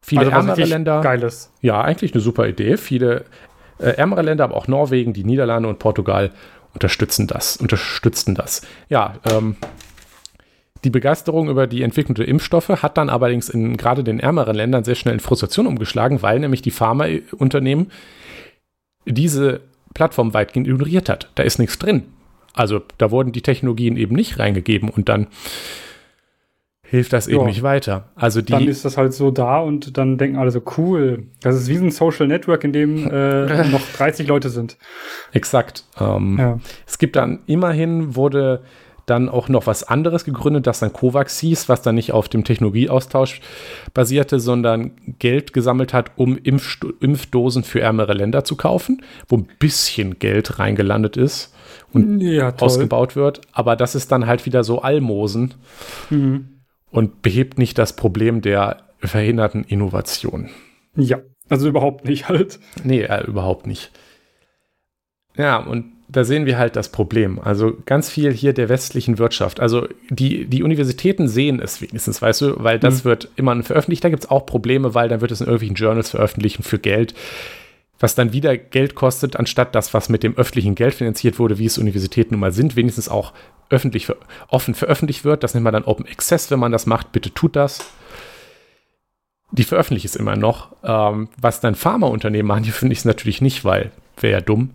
[0.01, 1.01] Viele also, ärmere Länder.
[1.01, 1.53] Geiles.
[1.61, 2.77] Ja, eigentlich eine super Idee.
[2.77, 3.25] Viele
[3.79, 6.33] äh, ärmere Länder, aber auch Norwegen, die Niederlande und Portugal
[6.75, 8.63] unterstützen das, unterstützten das.
[8.89, 9.57] Ja, ähm,
[10.85, 14.85] die Begeisterung über die Entwicklung der Impfstoffe hat dann allerdings in gerade den ärmeren Ländern
[14.85, 17.91] sehr schnell in Frustration umgeschlagen, weil nämlich die Pharmaunternehmen
[19.05, 19.61] diese
[19.95, 21.31] Plattform weitgehend ignoriert hat.
[21.35, 22.05] Da ist nichts drin.
[22.53, 25.27] Also da wurden die Technologien eben nicht reingegeben und dann
[26.91, 28.09] hilft das eben nicht weiter.
[28.15, 31.55] Also die, dann ist das halt so da und dann denken alle so, cool, das
[31.57, 34.79] ist wie ein Social Network, in dem äh, noch 30 Leute sind.
[35.33, 35.85] Exakt.
[36.01, 36.59] Ähm, ja.
[36.87, 38.63] Es gibt dann immerhin wurde
[39.05, 42.45] dann auch noch was anderes gegründet, das dann COVAX hieß, was dann nicht auf dem
[42.45, 43.41] Technologieaustausch
[43.95, 49.49] basierte, sondern Geld gesammelt hat, um Impf Impfdosen für ärmere Länder zu kaufen, wo ein
[49.59, 51.55] bisschen Geld reingelandet ist
[51.93, 53.41] und ja, ausgebaut wird.
[53.53, 55.55] Aber das ist dann halt wieder so Almosen
[56.11, 56.58] mhm.
[56.91, 60.51] Und behebt nicht das Problem der verhinderten Innovation.
[60.97, 62.59] Ja, also überhaupt nicht halt.
[62.85, 63.91] Nee, äh, überhaupt nicht.
[65.37, 67.39] Ja, und da sehen wir halt das Problem.
[67.39, 69.61] Also ganz viel hier der westlichen Wirtschaft.
[69.61, 73.09] Also die, die Universitäten sehen es wenigstens, weißt du, weil das mhm.
[73.09, 74.05] wird immer veröffentlicht.
[74.05, 77.15] Da gibt es auch Probleme, weil dann wird es in irgendwelchen Journals veröffentlichen für Geld,
[78.01, 81.67] was dann wieder Geld kostet, anstatt das, was mit dem öffentlichen Geld finanziert wurde, wie
[81.67, 83.33] es Universitäten nun mal sind, wenigstens auch
[83.71, 84.11] öffentlich
[84.49, 85.43] offen veröffentlicht wird.
[85.43, 87.13] Das nennt man dann Open Access, wenn man das macht.
[87.13, 87.93] Bitte tut das
[89.51, 90.73] die veröffentliche es immer noch.
[90.83, 94.71] Ähm, was dann Pharmaunternehmen machen, die finde ich es natürlich nicht, weil wäre ja dumm.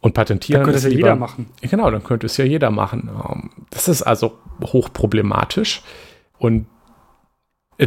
[0.00, 0.60] Und patentieren.
[0.60, 1.46] Dann könnte es ja lieber, jeder machen.
[1.62, 3.08] Genau, dann könnte es ja jeder machen.
[3.08, 5.82] Ähm, das ist also hochproblematisch
[6.38, 6.66] und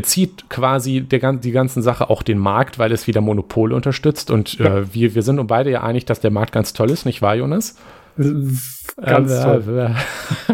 [0.02, 4.32] zieht quasi der, die ganzen Sache auch den Markt, weil es wieder Monopole unterstützt.
[4.32, 7.06] Und äh, wir, wir sind uns beide ja einig, dass der Markt ganz toll ist,
[7.06, 7.78] nicht wahr, Jonas?
[8.18, 9.96] Ganz äh, toll.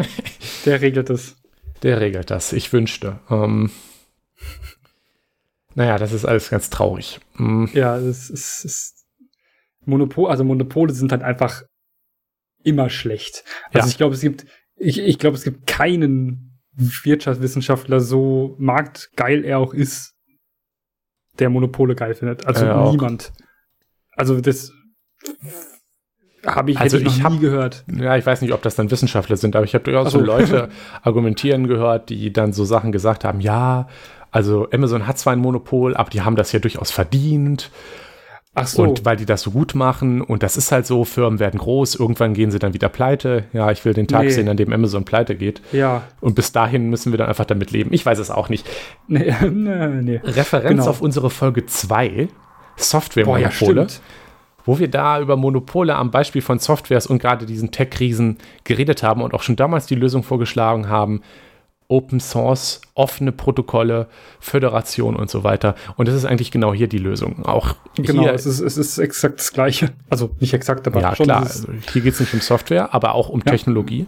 [0.65, 1.35] der regelt das.
[1.81, 2.53] Der regelt das.
[2.53, 3.19] Ich wünschte.
[3.29, 3.71] Ähm,
[5.75, 7.19] naja, das ist alles ganz traurig.
[7.35, 7.69] Mhm.
[7.73, 9.05] Ja, es ist, ist
[9.85, 11.63] Monopol, also Monopole sind halt einfach
[12.63, 13.43] immer schlecht.
[13.73, 13.91] Also ja.
[13.91, 14.45] ich glaube, es gibt,
[14.75, 20.15] ich, ich glaube, es gibt keinen Wirtschaftswissenschaftler, so marktgeil er auch ist,
[21.39, 22.45] der Monopole geil findet.
[22.45, 23.33] Also ja, niemand.
[24.11, 24.71] Also das
[26.45, 27.83] habe ich, also ich ich hab, nie gehört.
[27.87, 30.19] Ja, ich weiß nicht, ob das dann Wissenschaftler sind, aber ich habe durchaus so.
[30.19, 30.69] so Leute
[31.01, 33.87] argumentieren gehört, die dann so Sachen gesagt haben, ja,
[34.31, 37.69] also Amazon hat zwar ein Monopol, aber die haben das ja durchaus verdient.
[38.55, 38.83] Ach so.
[38.83, 41.95] Und weil die das so gut machen und das ist halt so, Firmen werden groß,
[41.95, 43.45] irgendwann gehen sie dann wieder pleite.
[43.51, 44.29] Ja, ich will den Tag nee.
[44.29, 45.61] sehen, an dem Amazon pleite geht.
[45.71, 46.03] Ja.
[46.21, 47.91] Und bis dahin müssen wir dann einfach damit leben.
[47.93, 48.67] Ich weiß es auch nicht.
[49.07, 50.21] Nee, nee, nee.
[50.23, 50.87] Referenz genau.
[50.87, 52.27] auf unsere Folge 2,
[52.75, 53.81] Software-Monopole.
[53.81, 53.87] Ja,
[54.65, 59.21] wo wir da über Monopole am Beispiel von Softwares und gerade diesen Tech-Riesen geredet haben
[59.21, 61.21] und auch schon damals die Lösung vorgeschlagen haben,
[61.89, 64.07] Open Source, offene Protokolle,
[64.39, 65.75] Föderation und so weiter.
[65.95, 67.45] Und das ist eigentlich genau hier die Lösung.
[67.45, 69.89] Auch genau, hier, es, ist, es ist exakt das Gleiche.
[70.09, 71.25] Also nicht exakt, aber ja, schon.
[71.25, 73.51] Klar, also hier geht es nicht um Software, aber auch um ja.
[73.51, 74.07] Technologie.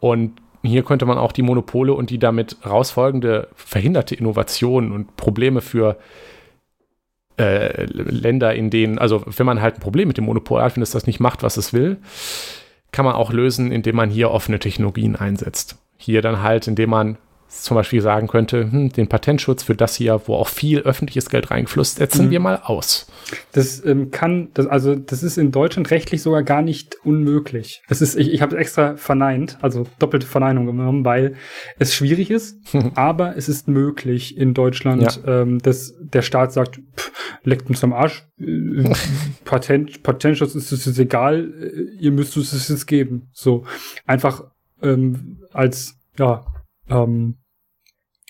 [0.00, 5.60] Und hier könnte man auch die Monopole und die damit rausfolgende verhinderte Innovation und Probleme
[5.60, 6.31] für äh,
[7.38, 10.90] Länder, in denen, also wenn man halt ein Problem mit dem Monopol hat, wenn es
[10.90, 11.96] das nicht macht, was es will,
[12.92, 15.78] kann man auch lösen, indem man hier offene Technologien einsetzt.
[15.96, 17.16] Hier dann halt, indem man
[17.60, 21.50] zum Beispiel sagen könnte, hm, den Patentschutz für das hier, wo auch viel öffentliches Geld
[21.50, 22.30] reingeflusst, setzen mhm.
[22.30, 23.06] wir mal aus.
[23.52, 27.82] Das ähm, kann, das, also das ist in Deutschland rechtlich sogar gar nicht unmöglich.
[27.88, 31.34] Das ist, ich, ich habe extra verneint, also doppelte Verneinung genommen, weil
[31.78, 32.58] es schwierig ist,
[32.94, 35.42] aber es ist möglich in Deutschland, ja.
[35.42, 37.12] ähm, dass der Staat sagt, pff,
[37.44, 38.90] leckt uns am Arsch, äh,
[39.44, 43.28] Patent, Patentschutz ist es egal, äh, ihr müsst es jetzt geben.
[43.32, 43.64] So
[44.06, 44.44] einfach
[44.82, 46.44] ähm, als ja
[46.88, 47.36] ähm,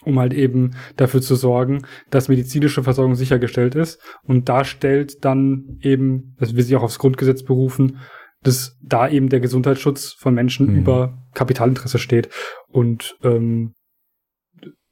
[0.05, 4.01] um halt eben dafür zu sorgen, dass medizinische Versorgung sichergestellt ist.
[4.23, 7.99] Und da stellt dann eben, dass wir sich auch aufs Grundgesetz berufen,
[8.43, 10.79] dass da eben der Gesundheitsschutz von Menschen mhm.
[10.79, 12.29] über Kapitalinteresse steht.
[12.69, 13.75] Und ähm,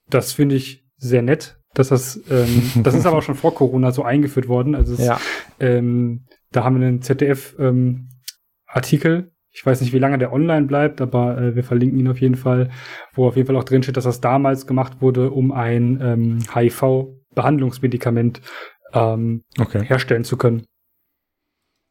[0.09, 3.93] das finde ich sehr nett, dass das, ähm, das ist aber auch schon vor Corona
[3.93, 4.75] so eingeführt worden.
[4.75, 5.21] Also es, ja.
[5.59, 11.01] ähm, da haben wir einen ZDF-Artikel ähm, ich weiß nicht, wie lange der online bleibt,
[11.01, 12.71] aber äh, wir verlinken ihn auf jeden Fall,
[13.15, 16.39] wo auf jeden Fall auch drin steht, dass das damals gemacht wurde, um ein ähm,
[16.55, 18.41] HIV-Behandlungsmedikament
[18.93, 19.85] ähm, okay.
[19.85, 20.65] herstellen zu können.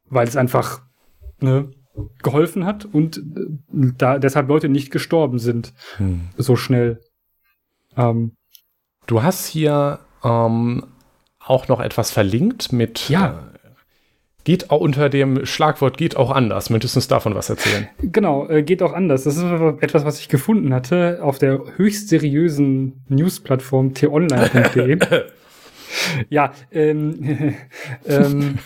[0.06, 0.82] Weil es einfach
[1.40, 1.70] ne,
[2.22, 6.30] geholfen hat und äh, da deshalb Leute nicht gestorben sind hm.
[6.36, 7.00] so schnell.
[7.96, 8.36] Ähm,
[9.06, 10.84] du hast hier ähm,
[11.38, 13.49] auch noch etwas verlinkt mit ja.
[14.44, 16.70] Geht auch unter dem Schlagwort geht auch anders.
[16.70, 17.88] Möchtest du uns davon was erzählen?
[18.00, 19.24] Genau, äh, geht auch anders.
[19.24, 19.44] Das ist
[19.80, 24.98] etwas, was ich gefunden hatte auf der höchst seriösen Newsplattform t-online.de.
[26.30, 27.54] ja, ähm,
[28.06, 28.58] ähm,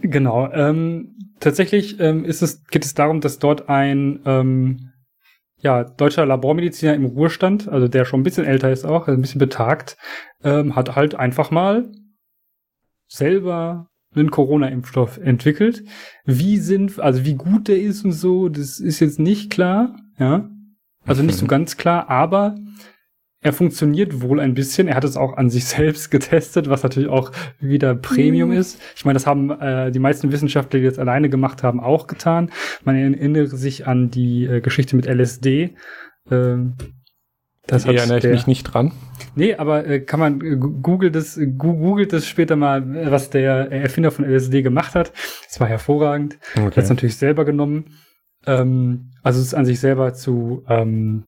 [0.00, 0.50] genau.
[0.52, 4.92] Ähm, tatsächlich ähm, ist es, geht es darum, dass dort ein ähm,
[5.62, 9.22] ja, deutscher Labormediziner im Ruhestand, also der schon ein bisschen älter ist auch, also ein
[9.22, 9.96] bisschen betagt,
[10.42, 11.90] ähm, hat halt einfach mal
[13.06, 15.84] selber einen Corona-Impfstoff entwickelt.
[16.24, 20.48] Wie sind, also wie gut der ist und so, das ist jetzt nicht klar, ja.
[21.04, 21.48] Also nicht so mhm.
[21.48, 22.54] ganz klar, aber
[23.40, 24.86] er funktioniert wohl ein bisschen.
[24.86, 28.56] Er hat es auch an sich selbst getestet, was natürlich auch wieder Premium mhm.
[28.56, 28.80] ist.
[28.96, 32.50] Ich meine, das haben äh, die meisten Wissenschaftler, die das alleine gemacht haben, auch getan.
[32.84, 35.74] Man erinnere sich an die äh, Geschichte mit LSD.
[36.30, 36.74] Ähm,
[37.66, 38.92] das Hier erinnere ich mich nicht dran.
[39.34, 44.10] Nee, aber äh, kann man äh, googelt das, googelt das später mal, was der Erfinder
[44.10, 45.12] von LSD gemacht hat.
[45.46, 46.38] Das war hervorragend.
[46.54, 46.64] Okay.
[46.64, 47.96] Hat es natürlich selber genommen.
[48.46, 51.24] Ähm, also es an sich selber zu ähm,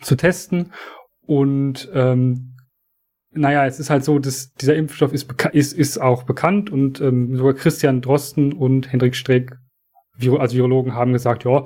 [0.00, 0.72] zu testen
[1.26, 2.56] und ähm,
[3.34, 7.36] naja, es ist halt so, dass dieser Impfstoff ist, ist, ist auch bekannt und ähm,
[7.36, 9.56] sogar Christian Drosten und Hendrik Streeck,
[10.20, 11.64] also Virologen, haben gesagt, ja,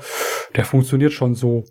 [0.55, 1.65] der funktioniert schon so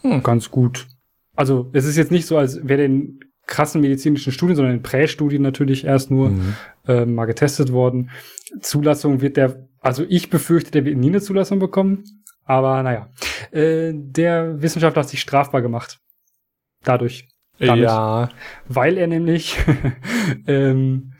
[0.00, 0.22] hm.
[0.22, 0.88] ganz gut.
[1.36, 5.42] Also es ist jetzt nicht so, als wäre den krassen medizinischen Studien, sondern in Prästudien
[5.42, 6.54] natürlich erst nur mhm.
[6.88, 8.10] äh, mal getestet worden.
[8.60, 12.04] Zulassung wird der, also ich befürchte, der wird nie eine Zulassung bekommen.
[12.44, 13.10] Aber naja,
[13.52, 15.98] äh, der Wissenschaftler hat sich strafbar gemacht
[16.82, 17.28] dadurch.
[17.58, 17.84] Damit.
[17.84, 18.28] Ja.
[18.68, 19.56] Weil er nämlich,
[20.46, 21.14] ähm,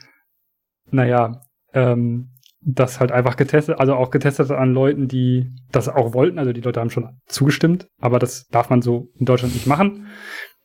[0.91, 1.41] naja,
[1.73, 2.31] ähm,
[2.69, 6.39] das halt einfach getestet, also auch getestet an Leuten, die das auch wollten.
[6.39, 10.09] Also die Leute haben schon zugestimmt, aber das darf man so in Deutschland nicht machen.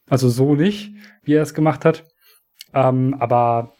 [0.10, 0.93] Also so nicht,
[1.24, 2.04] wie er es gemacht hat.
[2.74, 3.74] Ähm, aber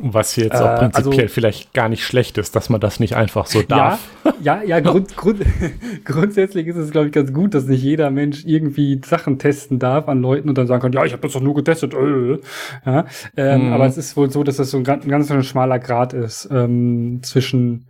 [0.00, 3.16] was jetzt auch äh, prinzipiell also, vielleicht gar nicht schlecht ist, dass man das nicht
[3.16, 4.00] einfach so darf.
[4.40, 5.44] Ja, ja, ja grund, grund,
[6.04, 10.08] grundsätzlich ist es, glaube ich, ganz gut, dass nicht jeder Mensch irgendwie Sachen testen darf
[10.08, 11.94] an Leuten und dann sagen kann, ja, ich habe das doch nur getestet.
[11.94, 12.38] Äh.
[12.86, 13.72] Ja, ähm, mm.
[13.72, 16.48] Aber es ist wohl so, dass das so ein ganz, ein ganz schmaler Grad ist
[16.50, 17.86] ähm, zwischen,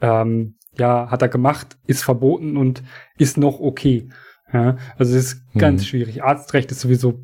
[0.00, 2.82] ähm, ja, hat er gemacht, ist verboten und
[3.18, 4.08] ist noch okay.
[4.52, 5.84] Ja, also es ist ganz mm.
[5.84, 6.22] schwierig.
[6.22, 7.20] Arztrecht ist sowieso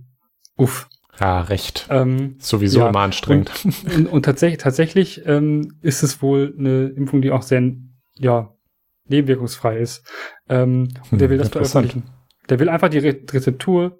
[0.57, 0.89] uff.
[1.19, 1.87] Ja, recht.
[1.91, 3.53] Ähm, Sowieso ja, immer anstrengend.
[3.65, 7.63] Und, und, und tatsächlich, tatsächlich ähm, ist es wohl eine Impfung, die auch sehr
[8.17, 8.55] ja,
[9.07, 10.07] nebenwirkungsfrei ist.
[10.49, 12.05] Ähm, und hm, der will das veröffentlichen.
[12.49, 13.99] Der will einfach die Re Rezeptur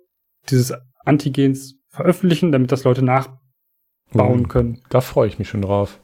[0.49, 0.73] dieses
[1.05, 4.83] Antigens veröffentlichen, damit das Leute nachbauen hm, können.
[4.89, 5.99] Da freue ich mich schon drauf.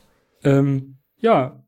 [0.45, 1.63] Ähm, ja,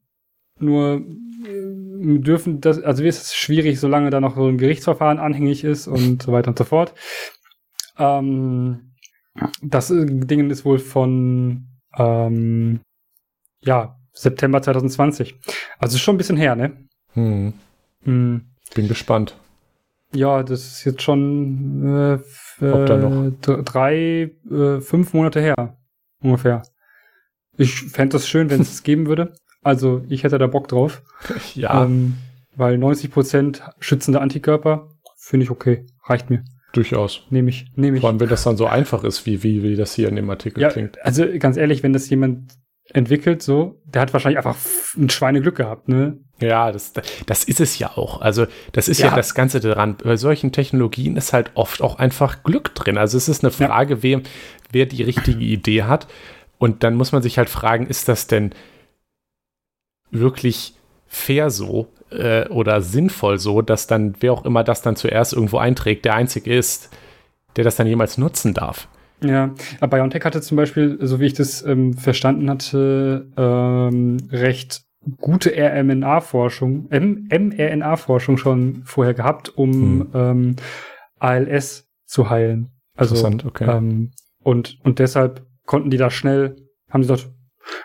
[0.59, 1.03] nur
[1.47, 5.87] äh, dürfen das, also ist es schwierig, solange da noch so ein Gerichtsverfahren anhängig ist
[5.87, 6.95] und so weiter und so fort.
[7.99, 8.88] Ähm,
[9.63, 11.67] das äh, Ding ist wohl von
[11.97, 12.81] ähm,
[13.61, 15.39] ja, September 2020.
[15.79, 16.73] Also schon ein bisschen her, ne?
[17.13, 17.53] Hm.
[18.05, 18.43] Hm.
[18.75, 19.37] Bin gespannt.
[20.15, 23.33] Ja, das ist jetzt schon äh, äh,
[23.63, 25.77] drei, äh, fünf Monate her.
[26.23, 26.63] Ungefähr.
[27.57, 29.35] Ich fände das schön, wenn es es geben würde.
[29.63, 31.03] Also ich hätte da Bock drauf.
[31.55, 31.85] Ja.
[31.85, 32.15] Ähm,
[32.57, 35.87] weil 90% schützende Antikörper finde ich okay.
[36.05, 36.45] Reicht mir.
[36.73, 37.23] Durchaus.
[37.31, 38.01] Nehme ich, nehme ich.
[38.03, 40.29] Vor allem, wenn das dann so einfach ist, wie, wie, wie das hier in dem
[40.29, 41.03] Artikel ja, klingt.
[41.05, 42.53] Also ganz ehrlich, wenn das jemand
[42.91, 44.57] entwickelt, so, der hat wahrscheinlich einfach
[44.97, 46.19] ein Schweineglück gehabt, ne?
[46.41, 46.93] Ja, das,
[47.27, 48.21] das ist es ja auch.
[48.21, 49.09] Also, das ist ja.
[49.09, 49.97] ja das Ganze daran.
[49.97, 52.97] Bei solchen Technologien ist halt oft auch einfach Glück drin.
[52.97, 54.03] Also, es ist eine Frage, ja.
[54.03, 54.21] wer,
[54.71, 56.07] wer die richtige Idee hat.
[56.59, 58.53] Und dann muss man sich halt fragen, ist das denn
[60.11, 60.75] wirklich
[61.07, 65.59] fair so, äh, oder sinnvoll so, dass dann, wer auch immer das dann zuerst irgendwo
[65.59, 66.97] einträgt, der Einzige ist,
[67.57, 68.89] der das dann jemals nutzen darf.
[69.23, 74.83] Ja, aber BioNTech hatte zum Beispiel, so wie ich das ähm, verstanden hatte, ähm, recht
[75.21, 80.09] gute RMNA-Forschung, mRNA-Forschung schon vorher gehabt, um hm.
[80.15, 80.57] ähm,
[81.19, 82.71] ALS zu heilen.
[82.97, 83.65] Also, Interessant, okay.
[83.69, 86.57] Ähm, und, und deshalb konnten die da schnell,
[86.91, 87.33] haben sie gesagt,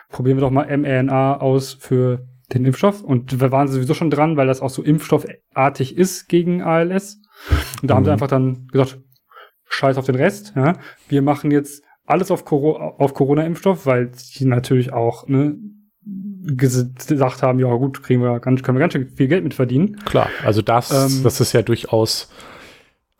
[0.09, 3.01] probieren wir doch mal mRNA aus für den Impfstoff.
[3.01, 7.21] Und wir waren sowieso schon dran, weil das auch so impfstoffartig ist gegen ALS.
[7.81, 7.97] Und da mhm.
[7.97, 8.13] haben sie mhm.
[8.13, 8.99] einfach dann gesagt,
[9.69, 10.53] scheiß auf den Rest.
[10.55, 10.77] Ja.
[11.07, 15.55] Wir machen jetzt alles auf, Coro auf Corona-Impfstoff, weil sie natürlich auch ne,
[16.45, 19.97] gesagt haben, ja gut, kriegen wir ganz, können wir ganz schön viel Geld mit verdienen.
[20.05, 22.29] Klar, also das, ähm, das ist ja durchaus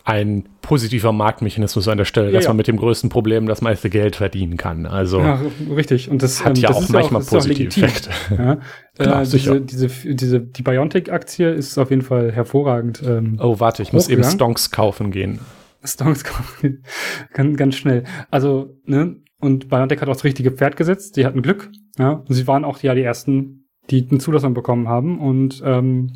[0.06, 2.50] ein positiver Marktmechanismus an der Stelle, ja, dass ja.
[2.50, 4.86] man mit dem größten Problem das meiste Geld verdienen kann.
[4.86, 5.42] Also ja,
[5.74, 6.10] richtig.
[6.10, 8.10] Und das hat ähm, ja das auch manchmal auch, positive Effekte.
[8.38, 8.58] Ja.
[8.98, 13.02] Klar, äh, diese, diese, diese, die Biontech-Aktie ist auf jeden Fall hervorragend.
[13.06, 15.40] Ähm, oh, warte, ich muss eben Stonks kaufen gehen.
[15.84, 16.84] Stonks kaufen,
[17.34, 18.04] ganz, ganz schnell.
[18.30, 21.18] Also, ne, und Biontech hat auch das richtige Pferd gesetzt.
[21.18, 21.70] Die hatten Glück.
[21.98, 25.20] Ja, und sie waren auch ja die ersten, die eine Zulassung bekommen haben.
[25.20, 26.14] Und ähm,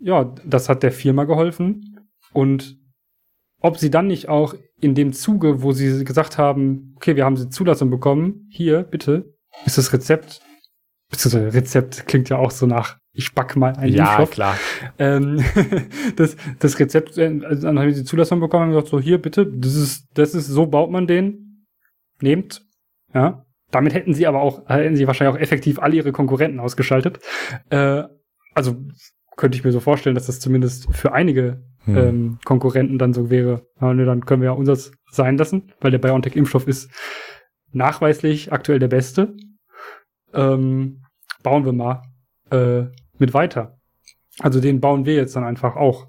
[0.00, 1.91] ja, das hat der Firma geholfen.
[2.32, 2.78] Und
[3.60, 7.36] ob sie dann nicht auch in dem Zuge, wo sie gesagt haben, okay, wir haben
[7.36, 10.40] sie Zulassung bekommen, hier, bitte, ist das Rezept,
[11.10, 14.30] beziehungsweise Rezept klingt ja auch so nach, ich back mal einen Ja, Impfstoff.
[14.30, 14.58] klar.
[14.98, 15.44] Ähm,
[16.16, 19.74] das, das Rezept, also dann haben sie Zulassung bekommen und gesagt, so, hier, bitte, das
[19.74, 21.66] ist, das ist, so baut man den,
[22.20, 22.64] nehmt,
[23.14, 23.44] ja.
[23.70, 27.20] Damit hätten sie aber auch, hätten sie wahrscheinlich auch effektiv alle ihre Konkurrenten ausgeschaltet.
[27.70, 28.02] Äh,
[28.54, 28.76] also
[29.36, 31.96] könnte ich mir so vorstellen, dass das zumindest für einige hm.
[31.96, 33.66] ähm, Konkurrenten dann so wäre.
[33.80, 36.90] Ja, ne, dann können wir ja unseres sein lassen, weil der BioNTech-Impfstoff ist
[37.72, 39.34] nachweislich aktuell der beste.
[40.32, 41.02] Ähm,
[41.42, 42.02] bauen wir mal
[42.50, 42.84] äh,
[43.18, 43.78] mit weiter.
[44.38, 46.08] Also den bauen wir jetzt dann einfach auch.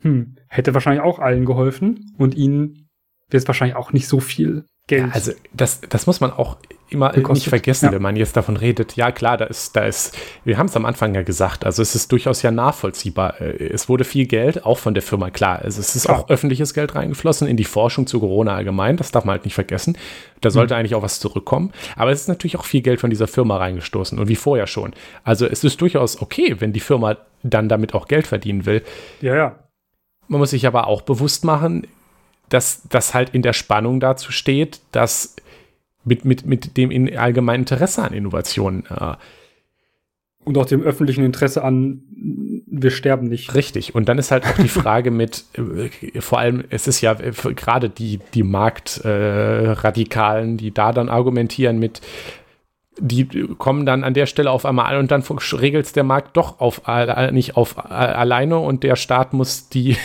[0.00, 2.88] Hm, hätte wahrscheinlich auch allen geholfen und ihnen
[3.28, 5.06] wäre es wahrscheinlich auch nicht so viel Geld.
[5.06, 6.58] Ja, also das, das muss man auch
[6.94, 7.34] immer gekostet.
[7.34, 7.92] nicht vergessen, ja.
[7.92, 8.96] wenn man jetzt davon redet.
[8.96, 11.94] Ja, klar, da ist, da ist, wir haben es am Anfang ja gesagt, also es
[11.94, 13.40] ist durchaus ja nachvollziehbar.
[13.40, 15.60] Äh, es wurde viel Geld, auch von der Firma, klar.
[15.62, 19.24] Also es ist auch öffentliches Geld reingeflossen in die Forschung zu Corona allgemein, das darf
[19.24, 19.98] man halt nicht vergessen.
[20.40, 20.80] Da sollte mhm.
[20.80, 21.72] eigentlich auch was zurückkommen.
[21.96, 24.94] Aber es ist natürlich auch viel Geld von dieser Firma reingestoßen und wie vorher schon.
[25.22, 28.82] Also es ist durchaus okay, wenn die Firma dann damit auch Geld verdienen will.
[29.20, 29.58] Ja, ja.
[30.28, 31.86] Man muss sich aber auch bewusst machen,
[32.48, 35.36] dass das halt in der Spannung dazu steht, dass
[36.04, 39.14] mit, mit, mit dem in allgemeinen Interesse an Innovationen äh,
[40.44, 42.02] und auch dem öffentlichen Interesse an,
[42.66, 43.54] wir sterben nicht.
[43.54, 43.94] Richtig.
[43.94, 45.88] Und dann ist halt auch die Frage mit, äh,
[46.20, 51.78] vor allem, es ist ja äh, gerade die, die Marktradikalen, äh, die da dann argumentieren
[51.78, 52.02] mit,
[52.98, 53.26] die
[53.58, 56.60] kommen dann an der Stelle auf einmal an und dann regelt es der Markt doch
[56.60, 56.82] auf,
[57.32, 59.96] nicht auf alleine und der Staat muss die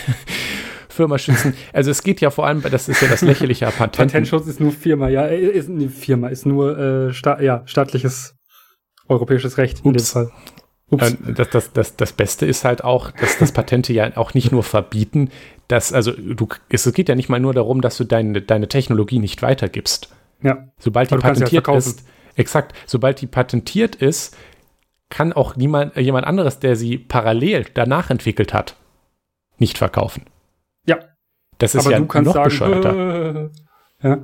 [0.90, 1.54] Firma schützen.
[1.72, 3.96] Also es geht ja vor allem, das ist ja das lächerliche Patent.
[3.96, 8.36] Patentschutz ist nur Firma, ja, ist eine Firma, ist nur äh, sta ja, staatliches
[9.08, 10.12] europäisches Recht in Ups.
[10.12, 10.32] dem Fall.
[10.90, 11.12] Ups.
[11.12, 14.52] Äh, das, das, das, das Beste ist halt auch, dass das Patente ja auch nicht
[14.52, 15.30] nur verbieten,
[15.68, 19.18] dass, also du, es geht ja nicht mal nur darum, dass du deine, deine Technologie
[19.18, 20.10] nicht weitergibst.
[20.42, 20.68] Ja.
[20.78, 24.36] Sobald die patentiert ja ist, exakt, sobald die patentiert ist,
[25.10, 28.76] kann auch niemand, jemand anderes, der sie parallel danach entwickelt hat,
[29.58, 30.22] nicht verkaufen.
[31.60, 33.50] Das ist Aber ja du kannst noch sagen, bescheuerter.
[34.02, 34.18] ja.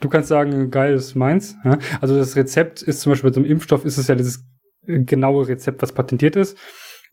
[0.00, 1.56] Du kannst sagen, geil, das ist meins.
[1.64, 1.78] Ja.
[2.00, 4.44] Also das Rezept ist zum Beispiel bei so einem Impfstoff ist es ja dieses
[4.86, 6.56] genaue Rezept, was patentiert ist.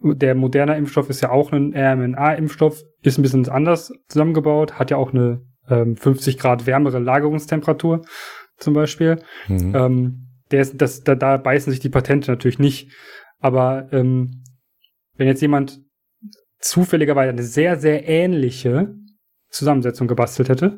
[0.01, 4.97] Der moderne Impfstoff ist ja auch ein RMNA-Impfstoff, ist ein bisschen anders zusammengebaut, hat ja
[4.97, 8.01] auch eine ähm, 50 Grad wärmere Lagerungstemperatur
[8.57, 9.19] zum Beispiel.
[9.47, 9.75] Mhm.
[9.75, 12.91] Ähm, der ist, das, da, da beißen sich die Patente natürlich nicht.
[13.39, 14.43] Aber ähm,
[15.15, 15.81] wenn jetzt jemand
[16.59, 18.95] zufälligerweise eine sehr, sehr ähnliche
[19.55, 20.77] Zusammensetzung gebastelt hätte,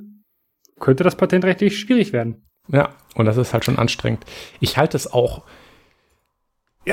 [0.79, 2.47] könnte das Patent rechtlich schwierig werden.
[2.69, 4.25] Ja, und das ist halt schon anstrengend.
[4.59, 5.43] Ich halte es auch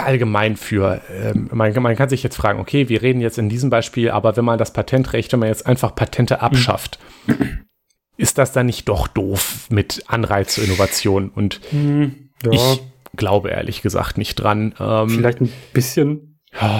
[0.03, 3.71] allgemein für, ähm, man, man, kann sich jetzt fragen, okay, wir reden jetzt in diesem
[3.71, 7.61] Beispiel, aber wenn man das Patentrecht, wenn man jetzt einfach Patente abschafft, mhm.
[8.17, 11.31] ist das dann nicht doch doof mit Anreiz zur Innovation?
[11.31, 12.53] Und mhm, ja.
[12.53, 12.83] ich
[13.17, 14.75] glaube ehrlich gesagt nicht dran.
[14.81, 16.34] Ähm, Vielleicht ein bisschen.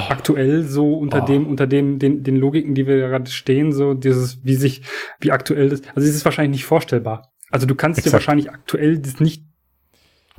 [0.09, 1.27] Aktuell so unter oh.
[1.27, 4.83] dem, unter dem, den, den Logiken, die wir gerade stehen, so dieses, wie sich,
[5.21, 7.33] wie aktuell das, also es ist wahrscheinlich nicht vorstellbar.
[7.51, 8.11] Also du kannst Exakt.
[8.11, 9.45] dir wahrscheinlich aktuell das nicht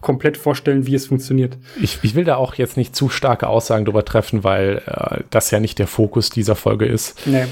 [0.01, 1.57] komplett vorstellen, wie es funktioniert.
[1.81, 5.51] Ich, ich will da auch jetzt nicht zu starke Aussagen drüber treffen, weil äh, das
[5.51, 7.25] ja nicht der Fokus dieser Folge ist.
[7.25, 7.45] Nee.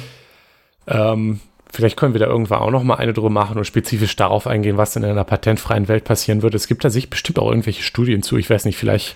[0.87, 1.39] Ähm,
[1.71, 4.77] vielleicht können wir da irgendwann auch noch mal eine drüber machen und spezifisch darauf eingehen,
[4.77, 6.57] was in einer patentfreien Welt passieren würde.
[6.57, 8.37] Es gibt da sich bestimmt auch irgendwelche Studien zu.
[8.37, 9.15] Ich weiß nicht, vielleicht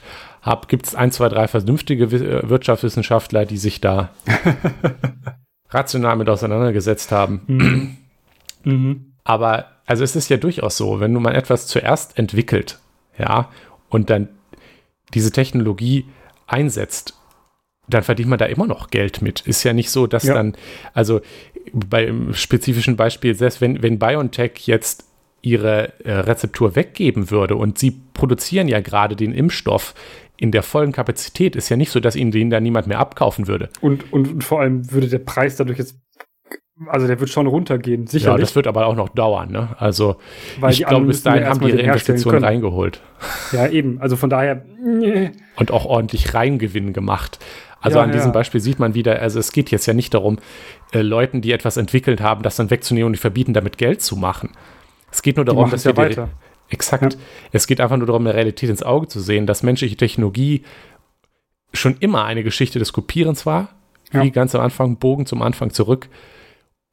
[0.68, 4.10] gibt es ein, zwei, drei vernünftige äh, Wirtschaftswissenschaftler, die sich da
[5.70, 7.42] rational mit auseinandergesetzt haben.
[7.48, 7.98] Mhm.
[8.64, 9.14] mhm.
[9.24, 12.80] Aber also es ist ja durchaus so, wenn mal etwas zuerst entwickelt,
[13.18, 13.50] ja,
[13.90, 14.30] und dann
[15.14, 16.06] diese Technologie
[16.46, 17.14] einsetzt,
[17.90, 19.42] dann verdient man da immer noch Geld mit.
[19.42, 20.34] Ist ja nicht so, dass ja.
[20.34, 20.56] dann,
[20.94, 21.22] also
[21.74, 25.06] beim spezifischen Beispiel, selbst wenn, wenn BioNTech jetzt
[25.42, 29.94] ihre äh, Rezeptur weggeben würde und sie produzieren ja gerade den Impfstoff
[30.38, 33.48] in der vollen Kapazität, ist ja nicht so, dass ihnen den dann niemand mehr abkaufen
[33.48, 33.70] würde.
[33.82, 35.96] Und, und, und vor allem würde der Preis dadurch jetzt
[36.86, 38.32] also der wird schon runtergehen, sicher.
[38.32, 39.70] Ja, das wird aber auch noch dauern, ne?
[39.80, 40.18] Also
[40.60, 43.02] Weil ich glaube, bis dahin haben die ihre Investitionen reingeholt.
[43.52, 44.00] Ja, eben.
[44.00, 44.64] Also von daher.
[45.56, 47.40] Und auch ordentlich Reingewinn gemacht.
[47.82, 48.34] Also ja, an diesem ja.
[48.34, 50.38] Beispiel sieht man wieder, also es geht jetzt ja nicht darum,
[50.92, 54.16] äh, Leuten, die etwas entwickelt haben, das dann wegzunehmen und die verbieten, damit Geld zu
[54.16, 54.52] machen.
[55.12, 56.30] Es geht nur darum, dass ja wir weiter.
[56.70, 57.14] Exakt.
[57.14, 57.20] Ja.
[57.52, 60.64] Es geht einfach nur darum, der Realität ins Auge zu sehen, dass menschliche Technologie
[61.74, 63.70] schon immer eine Geschichte des Kopierens war,
[64.12, 64.24] ja.
[64.24, 66.10] wie ganz am Anfang, Bogen zum Anfang zurück.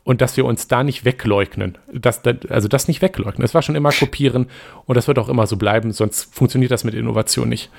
[0.03, 1.79] Und dass wir uns da nicht wegleugnen.
[1.91, 3.43] Das, also das nicht wegleugnen.
[3.43, 4.49] Es war schon immer kopieren
[4.85, 7.70] und das wird auch immer so bleiben, sonst funktioniert das mit Innovation nicht.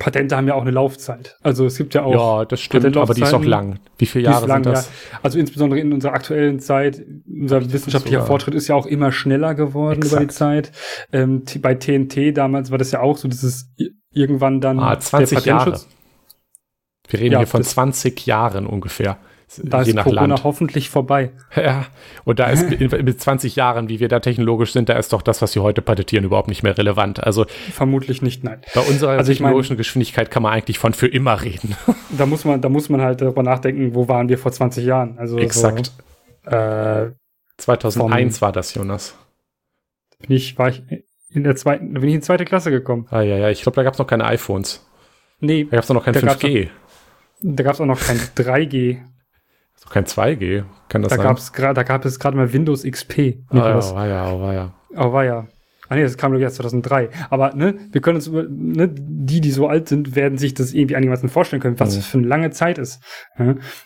[0.00, 1.36] Patente haben ja auch eine Laufzeit.
[1.42, 2.40] Also es gibt ja auch.
[2.40, 3.78] Ja, das stimmt, aber die ist auch lang.
[3.98, 4.86] Wie viele Jahre lang, sind das?
[4.86, 5.20] Ja.
[5.22, 8.26] Also insbesondere in unserer aktuellen Zeit, unser wissenschaftlicher sogar.
[8.26, 10.12] Fortschritt ist ja auch immer schneller geworden Exakt.
[10.12, 10.72] über die Zeit.
[11.12, 13.72] Ähm, bei TNT damals war das ja auch so, dass es
[14.12, 15.80] irgendwann dann ah, 20 Jahre.
[17.08, 19.18] Wir reden ja, hier von 20 Jahren ungefähr.
[19.62, 20.44] Da ist Corona Land.
[20.44, 21.30] hoffentlich vorbei.
[21.56, 21.86] Ja,
[22.24, 25.40] und da ist mit 20 Jahren, wie wir da technologisch sind, da ist doch das,
[25.40, 27.22] was sie heute patentieren, überhaupt nicht mehr relevant.
[27.22, 28.60] Also vermutlich nicht, nein.
[28.74, 31.76] Bei unserer also technologischen mein, Geschwindigkeit kann man eigentlich von für immer reden.
[32.16, 35.18] Da muss man, da muss man halt darüber nachdenken, wo waren wir vor 20 Jahren.
[35.18, 35.92] Also Exakt.
[36.44, 37.10] So, äh,
[37.58, 39.16] 2001 war das, Jonas.
[40.20, 40.82] Bin ich, war ich
[41.30, 43.06] in der zweiten, bin ich in die zweite Klasse gekommen.
[43.10, 44.86] Ah ja, ja, ich glaube, da gab es noch keine iPhones.
[45.40, 45.64] Nee.
[45.64, 46.68] Da gab es noch kein 5G.
[47.42, 49.02] Da gab es auch noch kein 3G.
[49.90, 51.26] Kein 2G, kann das da sein?
[51.26, 53.38] Gab's da gab es gerade mal Windows XP.
[53.50, 54.74] Ah, ja, war ja, oh, war ja.
[54.96, 55.48] Oh, war ja.
[55.88, 57.10] Ah nee, das kam doch erst 2003.
[57.30, 60.96] Aber ne, wir können uns, ne, die, die so alt sind, werden sich das irgendwie
[60.96, 63.00] einigermaßen vorstellen können, was das für eine lange Zeit ist.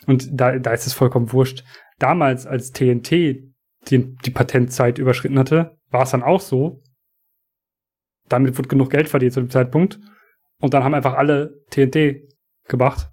[0.07, 1.63] Und da, da ist es vollkommen wurscht.
[1.99, 6.81] Damals, als TNT die, die Patentzeit überschritten hatte, war es dann auch so.
[8.27, 9.99] Damit wurde genug Geld verdient zu dem Zeitpunkt.
[10.59, 12.21] Und dann haben einfach alle TNT
[12.67, 13.11] gemacht.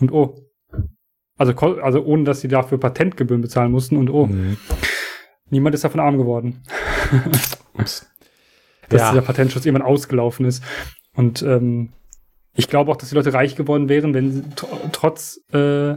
[0.00, 0.40] Und oh.
[1.36, 3.96] Also, also ohne, dass sie dafür Patentgebühren bezahlen mussten.
[3.96, 4.26] Und oh.
[4.26, 4.56] Mhm.
[5.50, 6.62] Niemand ist davon arm geworden.
[7.74, 8.06] Ups.
[8.88, 9.10] dass ja.
[9.10, 10.64] dieser Patentschutz irgendwann ausgelaufen ist.
[11.14, 11.92] Und ähm,
[12.54, 14.42] ich glaube auch, dass die Leute reich geworden wären, wenn sie
[14.92, 15.96] trotz äh,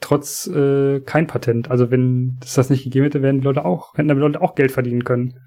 [0.00, 1.70] trotz äh, kein Patent.
[1.70, 4.54] Also wenn es das nicht gegeben hätte, wären die Leute auch, hätten die Leute auch
[4.54, 5.40] Geld verdienen können.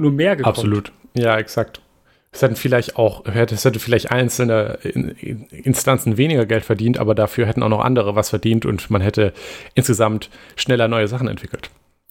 [0.00, 0.56] Nur mehr gekonnt.
[0.56, 0.92] Absolut.
[1.14, 1.82] Ja, exakt.
[2.30, 7.62] Es hätten vielleicht auch, es hätte vielleicht einzelne Instanzen weniger Geld verdient, aber dafür hätten
[7.62, 9.32] auch noch andere was verdient und man hätte
[9.74, 11.70] insgesamt schneller neue Sachen entwickelt.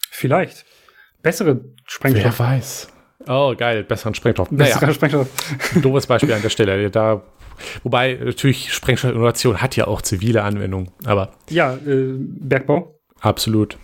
[0.10, 0.66] Vielleicht.
[1.22, 2.40] Bessere Sprengstoff.
[2.40, 2.88] Wer weiß.
[3.28, 4.50] Oh, geil, besseren Sprengstoff.
[4.52, 5.28] Naja, Sprengstoff.
[5.82, 6.90] Doofes Beispiel an der Stelle.
[6.90, 7.22] Da,
[7.84, 10.92] wobei natürlich Sprengstoffinnovation hat ja auch zivile Anwendungen.
[11.06, 13.00] Aber ja, äh, Bergbau.
[13.20, 13.78] Absolut.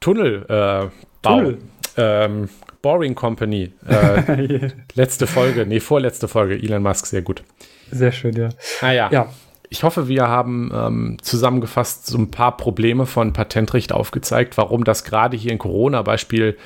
[0.00, 0.88] Tunnel, äh,
[1.22, 1.58] Tunnel.
[1.96, 2.48] Ähm,
[2.82, 3.72] Boring Company.
[3.86, 4.68] Äh, yeah.
[4.94, 6.54] Letzte Folge, nee, vorletzte Folge.
[6.54, 7.42] Elon Musk, sehr gut.
[7.90, 8.50] Sehr schön, ja.
[8.80, 9.28] Ah, ja.
[9.70, 15.04] Ich hoffe, wir haben ähm, zusammengefasst so ein paar Probleme von Patentrecht aufgezeigt, warum das
[15.04, 16.56] gerade hier in Corona-Beispiel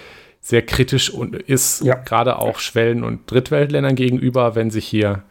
[0.41, 1.95] sehr kritisch und ist, ja.
[1.95, 5.23] gerade auch Schwellen- und Drittweltländern gegenüber, wenn sich hier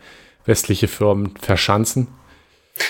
[0.45, 2.07] westliche Firmen verschanzen.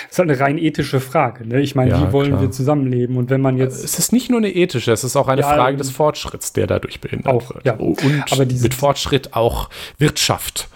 [0.08, 1.46] Das ist halt eine rein ethische Frage.
[1.46, 1.60] Ne?
[1.60, 2.42] Ich meine, ja, wie wollen klar.
[2.42, 3.16] wir zusammenleben?
[3.16, 3.84] Und wenn man jetzt.
[3.84, 6.66] Es ist nicht nur eine ethische, es ist auch eine ja, Frage des Fortschritts, der
[6.66, 7.64] dadurch behindert auch, wird.
[7.64, 7.74] Ja.
[7.74, 9.68] Und Aber mit Fortschritt auch
[9.98, 10.68] Wirtschaft.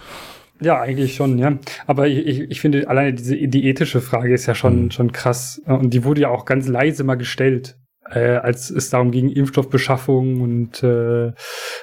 [0.59, 1.59] Ja, eigentlich schon, ja.
[1.85, 4.91] Aber ich, ich, ich finde, alleine diese die ethische Frage ist ja schon, mhm.
[4.91, 5.61] schon krass.
[5.65, 7.77] Und die wurde ja auch ganz leise mal gestellt
[8.11, 11.33] äh, als es darum ging, Impfstoffbeschaffung und äh,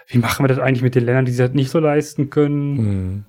[0.09, 2.77] wie machen wir das eigentlich mit den Ländern, die sich das nicht so leisten können.
[2.77, 3.25] Mhm.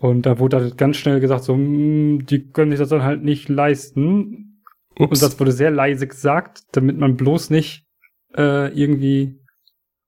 [0.00, 3.02] Und da wurde halt ganz schnell gesagt, so, mh, hm, die können sich das dann
[3.02, 4.64] halt nicht leisten.
[4.98, 5.10] Ups.
[5.10, 7.84] Und das wurde sehr leise gesagt, damit man bloß nicht
[8.34, 9.38] äh, irgendwie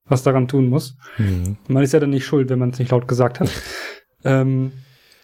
[0.07, 0.97] was daran tun muss.
[1.19, 1.59] Mhm.
[1.69, 3.51] Man ist ja dann nicht schuld, wenn man es nicht laut gesagt hat.
[4.25, 4.73] ähm,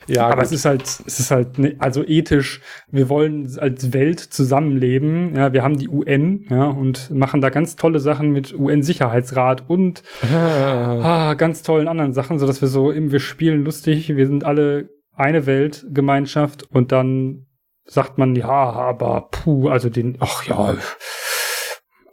[0.09, 0.45] ja, aber gut.
[0.45, 5.37] es ist halt, es ist halt, ne, also ethisch, wir wollen als Welt zusammenleben.
[5.37, 10.03] Ja, wir haben die UN, ja, und machen da ganz tolle Sachen mit UN-Sicherheitsrat und
[10.33, 11.35] ah.
[11.35, 15.47] ganz tollen anderen Sachen, so dass wir so, wir spielen lustig, wir sind alle eine
[15.47, 17.47] Weltgemeinschaft und dann
[17.85, 20.77] sagt man, ja, aber puh, also den, ach ja,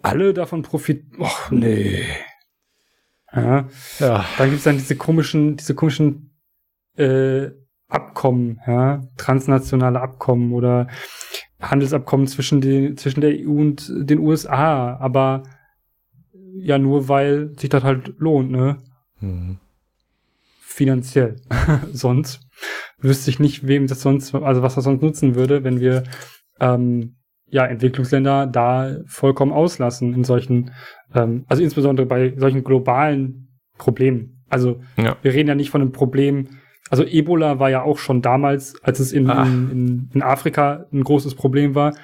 [0.02, 2.04] alle davon profitieren, ach nee.
[3.34, 3.68] Ja.
[4.00, 4.26] ja.
[4.38, 6.32] Dann gibt's dann diese komischen, diese komischen
[6.98, 7.50] äh,
[7.88, 10.88] Abkommen, ja, transnationale Abkommen oder
[11.60, 15.44] Handelsabkommen zwischen, den, zwischen der EU und den USA, aber
[16.58, 18.78] ja nur weil sich das halt lohnt, ne?
[19.20, 19.58] Mhm.
[20.62, 21.38] Finanziell.
[21.94, 22.42] sonst
[23.00, 26.04] wüsste ich nicht, wem das sonst, also was das sonst nutzen würde, wenn wir
[26.60, 27.16] ähm,
[27.48, 30.72] ja Entwicklungsländer da vollkommen auslassen in solchen,
[31.14, 34.44] ähm, also insbesondere bei solchen globalen Problemen.
[34.50, 35.18] Also ja.
[35.22, 36.50] wir reden ja nicht von einem Problem,
[36.90, 41.04] also Ebola war ja auch schon damals, als es in, in, in, in, Afrika ein
[41.04, 41.96] großes Problem war,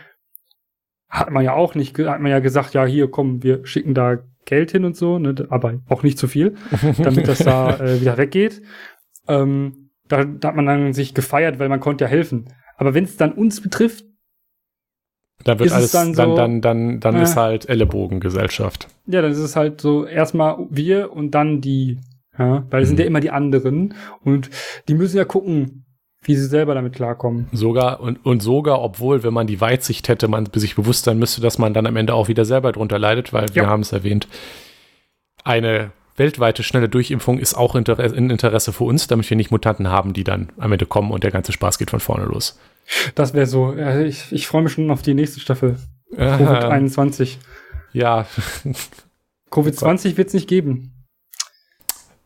[1.08, 4.18] hat man ja auch nicht, hat man ja gesagt, ja, hier, komm, wir schicken da
[4.46, 6.56] Geld hin und so, ne, aber auch nicht zu viel,
[6.98, 8.62] damit das da äh, wieder weggeht.
[9.28, 12.48] Ähm, da, da hat man dann sich gefeiert, weil man konnte ja helfen.
[12.76, 14.06] Aber wenn es dann uns betrifft,
[15.44, 18.88] da wird alles, dann, so, dann, dann, dann, dann äh, ist halt Ellenbogengesellschaft.
[19.08, 22.00] Ja, dann ist es halt so erstmal wir und dann die
[22.38, 22.90] ja, weil es mhm.
[22.90, 24.50] sind ja immer die anderen und
[24.88, 25.86] die müssen ja gucken,
[26.24, 27.48] wie sie selber damit klarkommen.
[27.52, 31.42] Sogar und, und sogar, obwohl, wenn man die Weitsicht hätte, man sich bewusst sein müsste,
[31.42, 33.56] dass man dann am Ende auch wieder selber drunter leidet, weil ja.
[33.56, 34.28] wir haben es erwähnt,
[35.44, 39.90] eine weltweite schnelle Durchimpfung ist auch Interesse, in Interesse für uns, damit wir nicht Mutanten
[39.90, 42.60] haben, die dann am Ende kommen und der ganze Spaß geht von vorne los.
[43.16, 43.74] Das wäre so.
[43.74, 45.78] Ich, ich freue mich schon auf die nächste Staffel.
[46.16, 47.38] Covid-21.
[47.94, 48.28] Ja.
[49.50, 51.01] Covid-20 wird es nicht geben.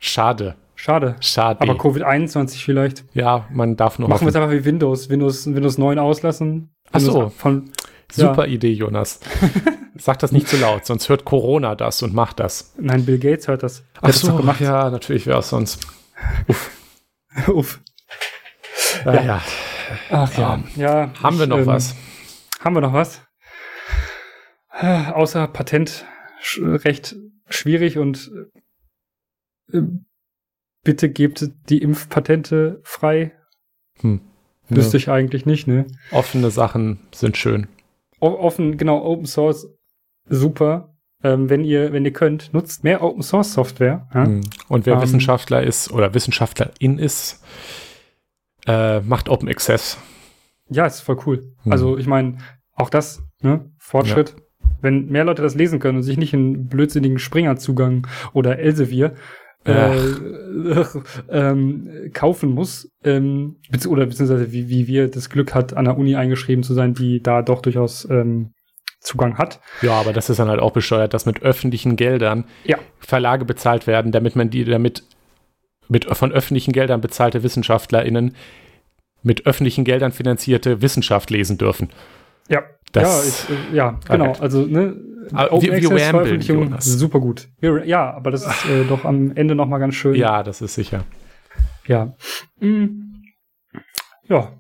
[0.06, 0.56] Schade.
[0.76, 1.16] Schade.
[1.20, 1.62] Schade.
[1.62, 3.06] Aber Covid-21 vielleicht.
[3.14, 4.08] Ja, man darf noch.
[4.08, 5.10] Machen wir es einfach wie Windows.
[5.10, 5.46] Windows.
[5.48, 6.70] Windows 9 auslassen.
[6.92, 7.30] Ach so.
[7.30, 7.72] Von,
[8.12, 8.54] Super ja.
[8.54, 9.20] Idee, Jonas.
[9.96, 12.74] Sag das nicht zu laut, sonst hört Corona das und macht das.
[12.78, 13.84] Nein, Bill Gates hört das.
[14.02, 14.60] Ach so, gemacht.
[14.60, 15.88] ja, natürlich wäre es sonst.
[16.48, 16.72] Uff.
[17.48, 17.80] Uff.
[19.06, 19.24] Ja, ja.
[19.24, 19.42] ja.
[20.12, 20.54] Ach ja.
[20.54, 21.96] Um, ja haben ich, wir noch ähm, was?
[22.64, 23.22] Haben wir noch was?
[24.72, 26.06] Äh, außer Patent
[26.58, 27.16] recht
[27.50, 28.60] schwierig und äh,
[30.84, 33.32] bitte gebt die Impfpatente frei.
[34.00, 34.22] Hm.
[34.70, 35.00] Wüsste ja.
[35.00, 35.86] ich eigentlich nicht, ne?
[36.12, 37.68] Offene Sachen sind schön.
[38.20, 39.68] O offen, genau, Open Source,
[40.28, 40.96] super.
[41.24, 44.08] Ähm, wenn ihr, wenn ihr könnt, nutzt mehr Open Source Software.
[44.14, 44.26] Ja?
[44.26, 44.42] Hm.
[44.68, 47.44] Und wer ähm, Wissenschaftler ist oder Wissenschaftlerin ist,
[48.68, 49.98] äh, macht Open Access.
[50.70, 51.54] Ja, ist voll cool.
[51.64, 51.72] Hm.
[51.72, 52.38] Also ich meine,
[52.74, 54.30] auch das, ne, Fortschritt.
[54.30, 54.42] Ja.
[54.82, 59.16] Wenn mehr Leute das lesen können und sich nicht einen blödsinnigen Springer-Zugang oder Elsevier
[59.66, 59.98] äh,
[61.30, 65.98] ähm, kaufen muss, ähm, bezieh oder beziehungsweise wie, wie wir das Glück hat, an der
[65.98, 68.54] Uni eingeschrieben zu sein, die da doch durchaus ähm,
[69.00, 69.60] Zugang hat.
[69.82, 72.78] Ja, aber das ist dann halt auch besteuert, dass mit öffentlichen Geldern ja.
[73.00, 75.04] Verlage bezahlt werden, damit man die, damit
[75.88, 78.36] mit von öffentlichen Geldern bezahlte WissenschaftlerInnen
[79.22, 81.90] mit öffentlichen Geldern finanzierte Wissenschaft lesen dürfen.
[82.48, 84.34] Ja, das, ja, ich, äh, ja, genau.
[84.40, 84.96] Also, ne,
[85.34, 87.48] Open wir, wir Veröffentlichung super gut.
[87.60, 90.16] Wir, ja, aber das ist äh, doch am Ende noch mal ganz schön.
[90.16, 91.04] Ja, das ist sicher.
[91.88, 92.14] Ja.
[92.60, 93.24] Mhm.
[94.28, 94.52] Ja.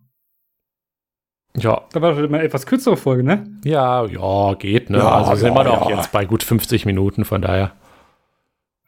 [1.57, 1.83] Ja.
[1.93, 3.47] Da war doch eine etwas kürzere Folge, ne?
[3.63, 4.97] Ja, ja, geht, ne?
[4.97, 5.95] Ja, also sind wir doch ja.
[5.95, 7.71] jetzt bei gut 50 Minuten, von daher.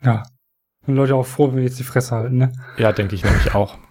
[0.04, 0.24] Ja.
[0.86, 2.52] Sind Leute auch froh, wenn wir jetzt die Fresse halten, ne?
[2.78, 3.78] Ja, denke ich nämlich auch.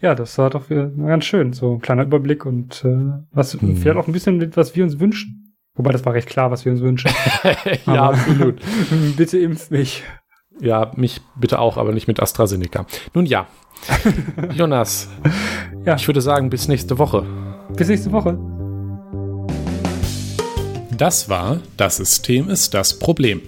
[0.00, 1.52] Ja, das war doch ganz schön.
[1.52, 3.76] So ein kleiner Überblick und äh, was hm.
[3.76, 5.49] vielleicht auch ein bisschen, was wir uns wünschen.
[5.74, 7.10] Wobei das war recht klar, was wir uns wünschen.
[7.86, 8.60] ja, absolut.
[9.16, 10.02] bitte impf mich.
[10.60, 12.86] Ja, mich bitte auch, aber nicht mit AstraZeneca.
[13.14, 13.46] Nun ja.
[14.54, 15.08] Jonas,
[15.86, 15.96] ja.
[15.96, 17.24] ich würde sagen, bis nächste Woche.
[17.74, 18.38] Bis nächste Woche.
[20.94, 23.40] Das war Das System ist das Problem.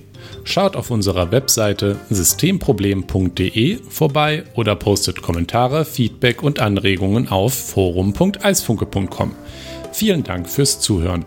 [0.44, 9.32] Schaut auf unserer Webseite systemproblem.de vorbei oder postet Kommentare, Feedback und Anregungen auf forum.eisfunke.com.
[9.92, 11.26] Vielen Dank fürs Zuhören.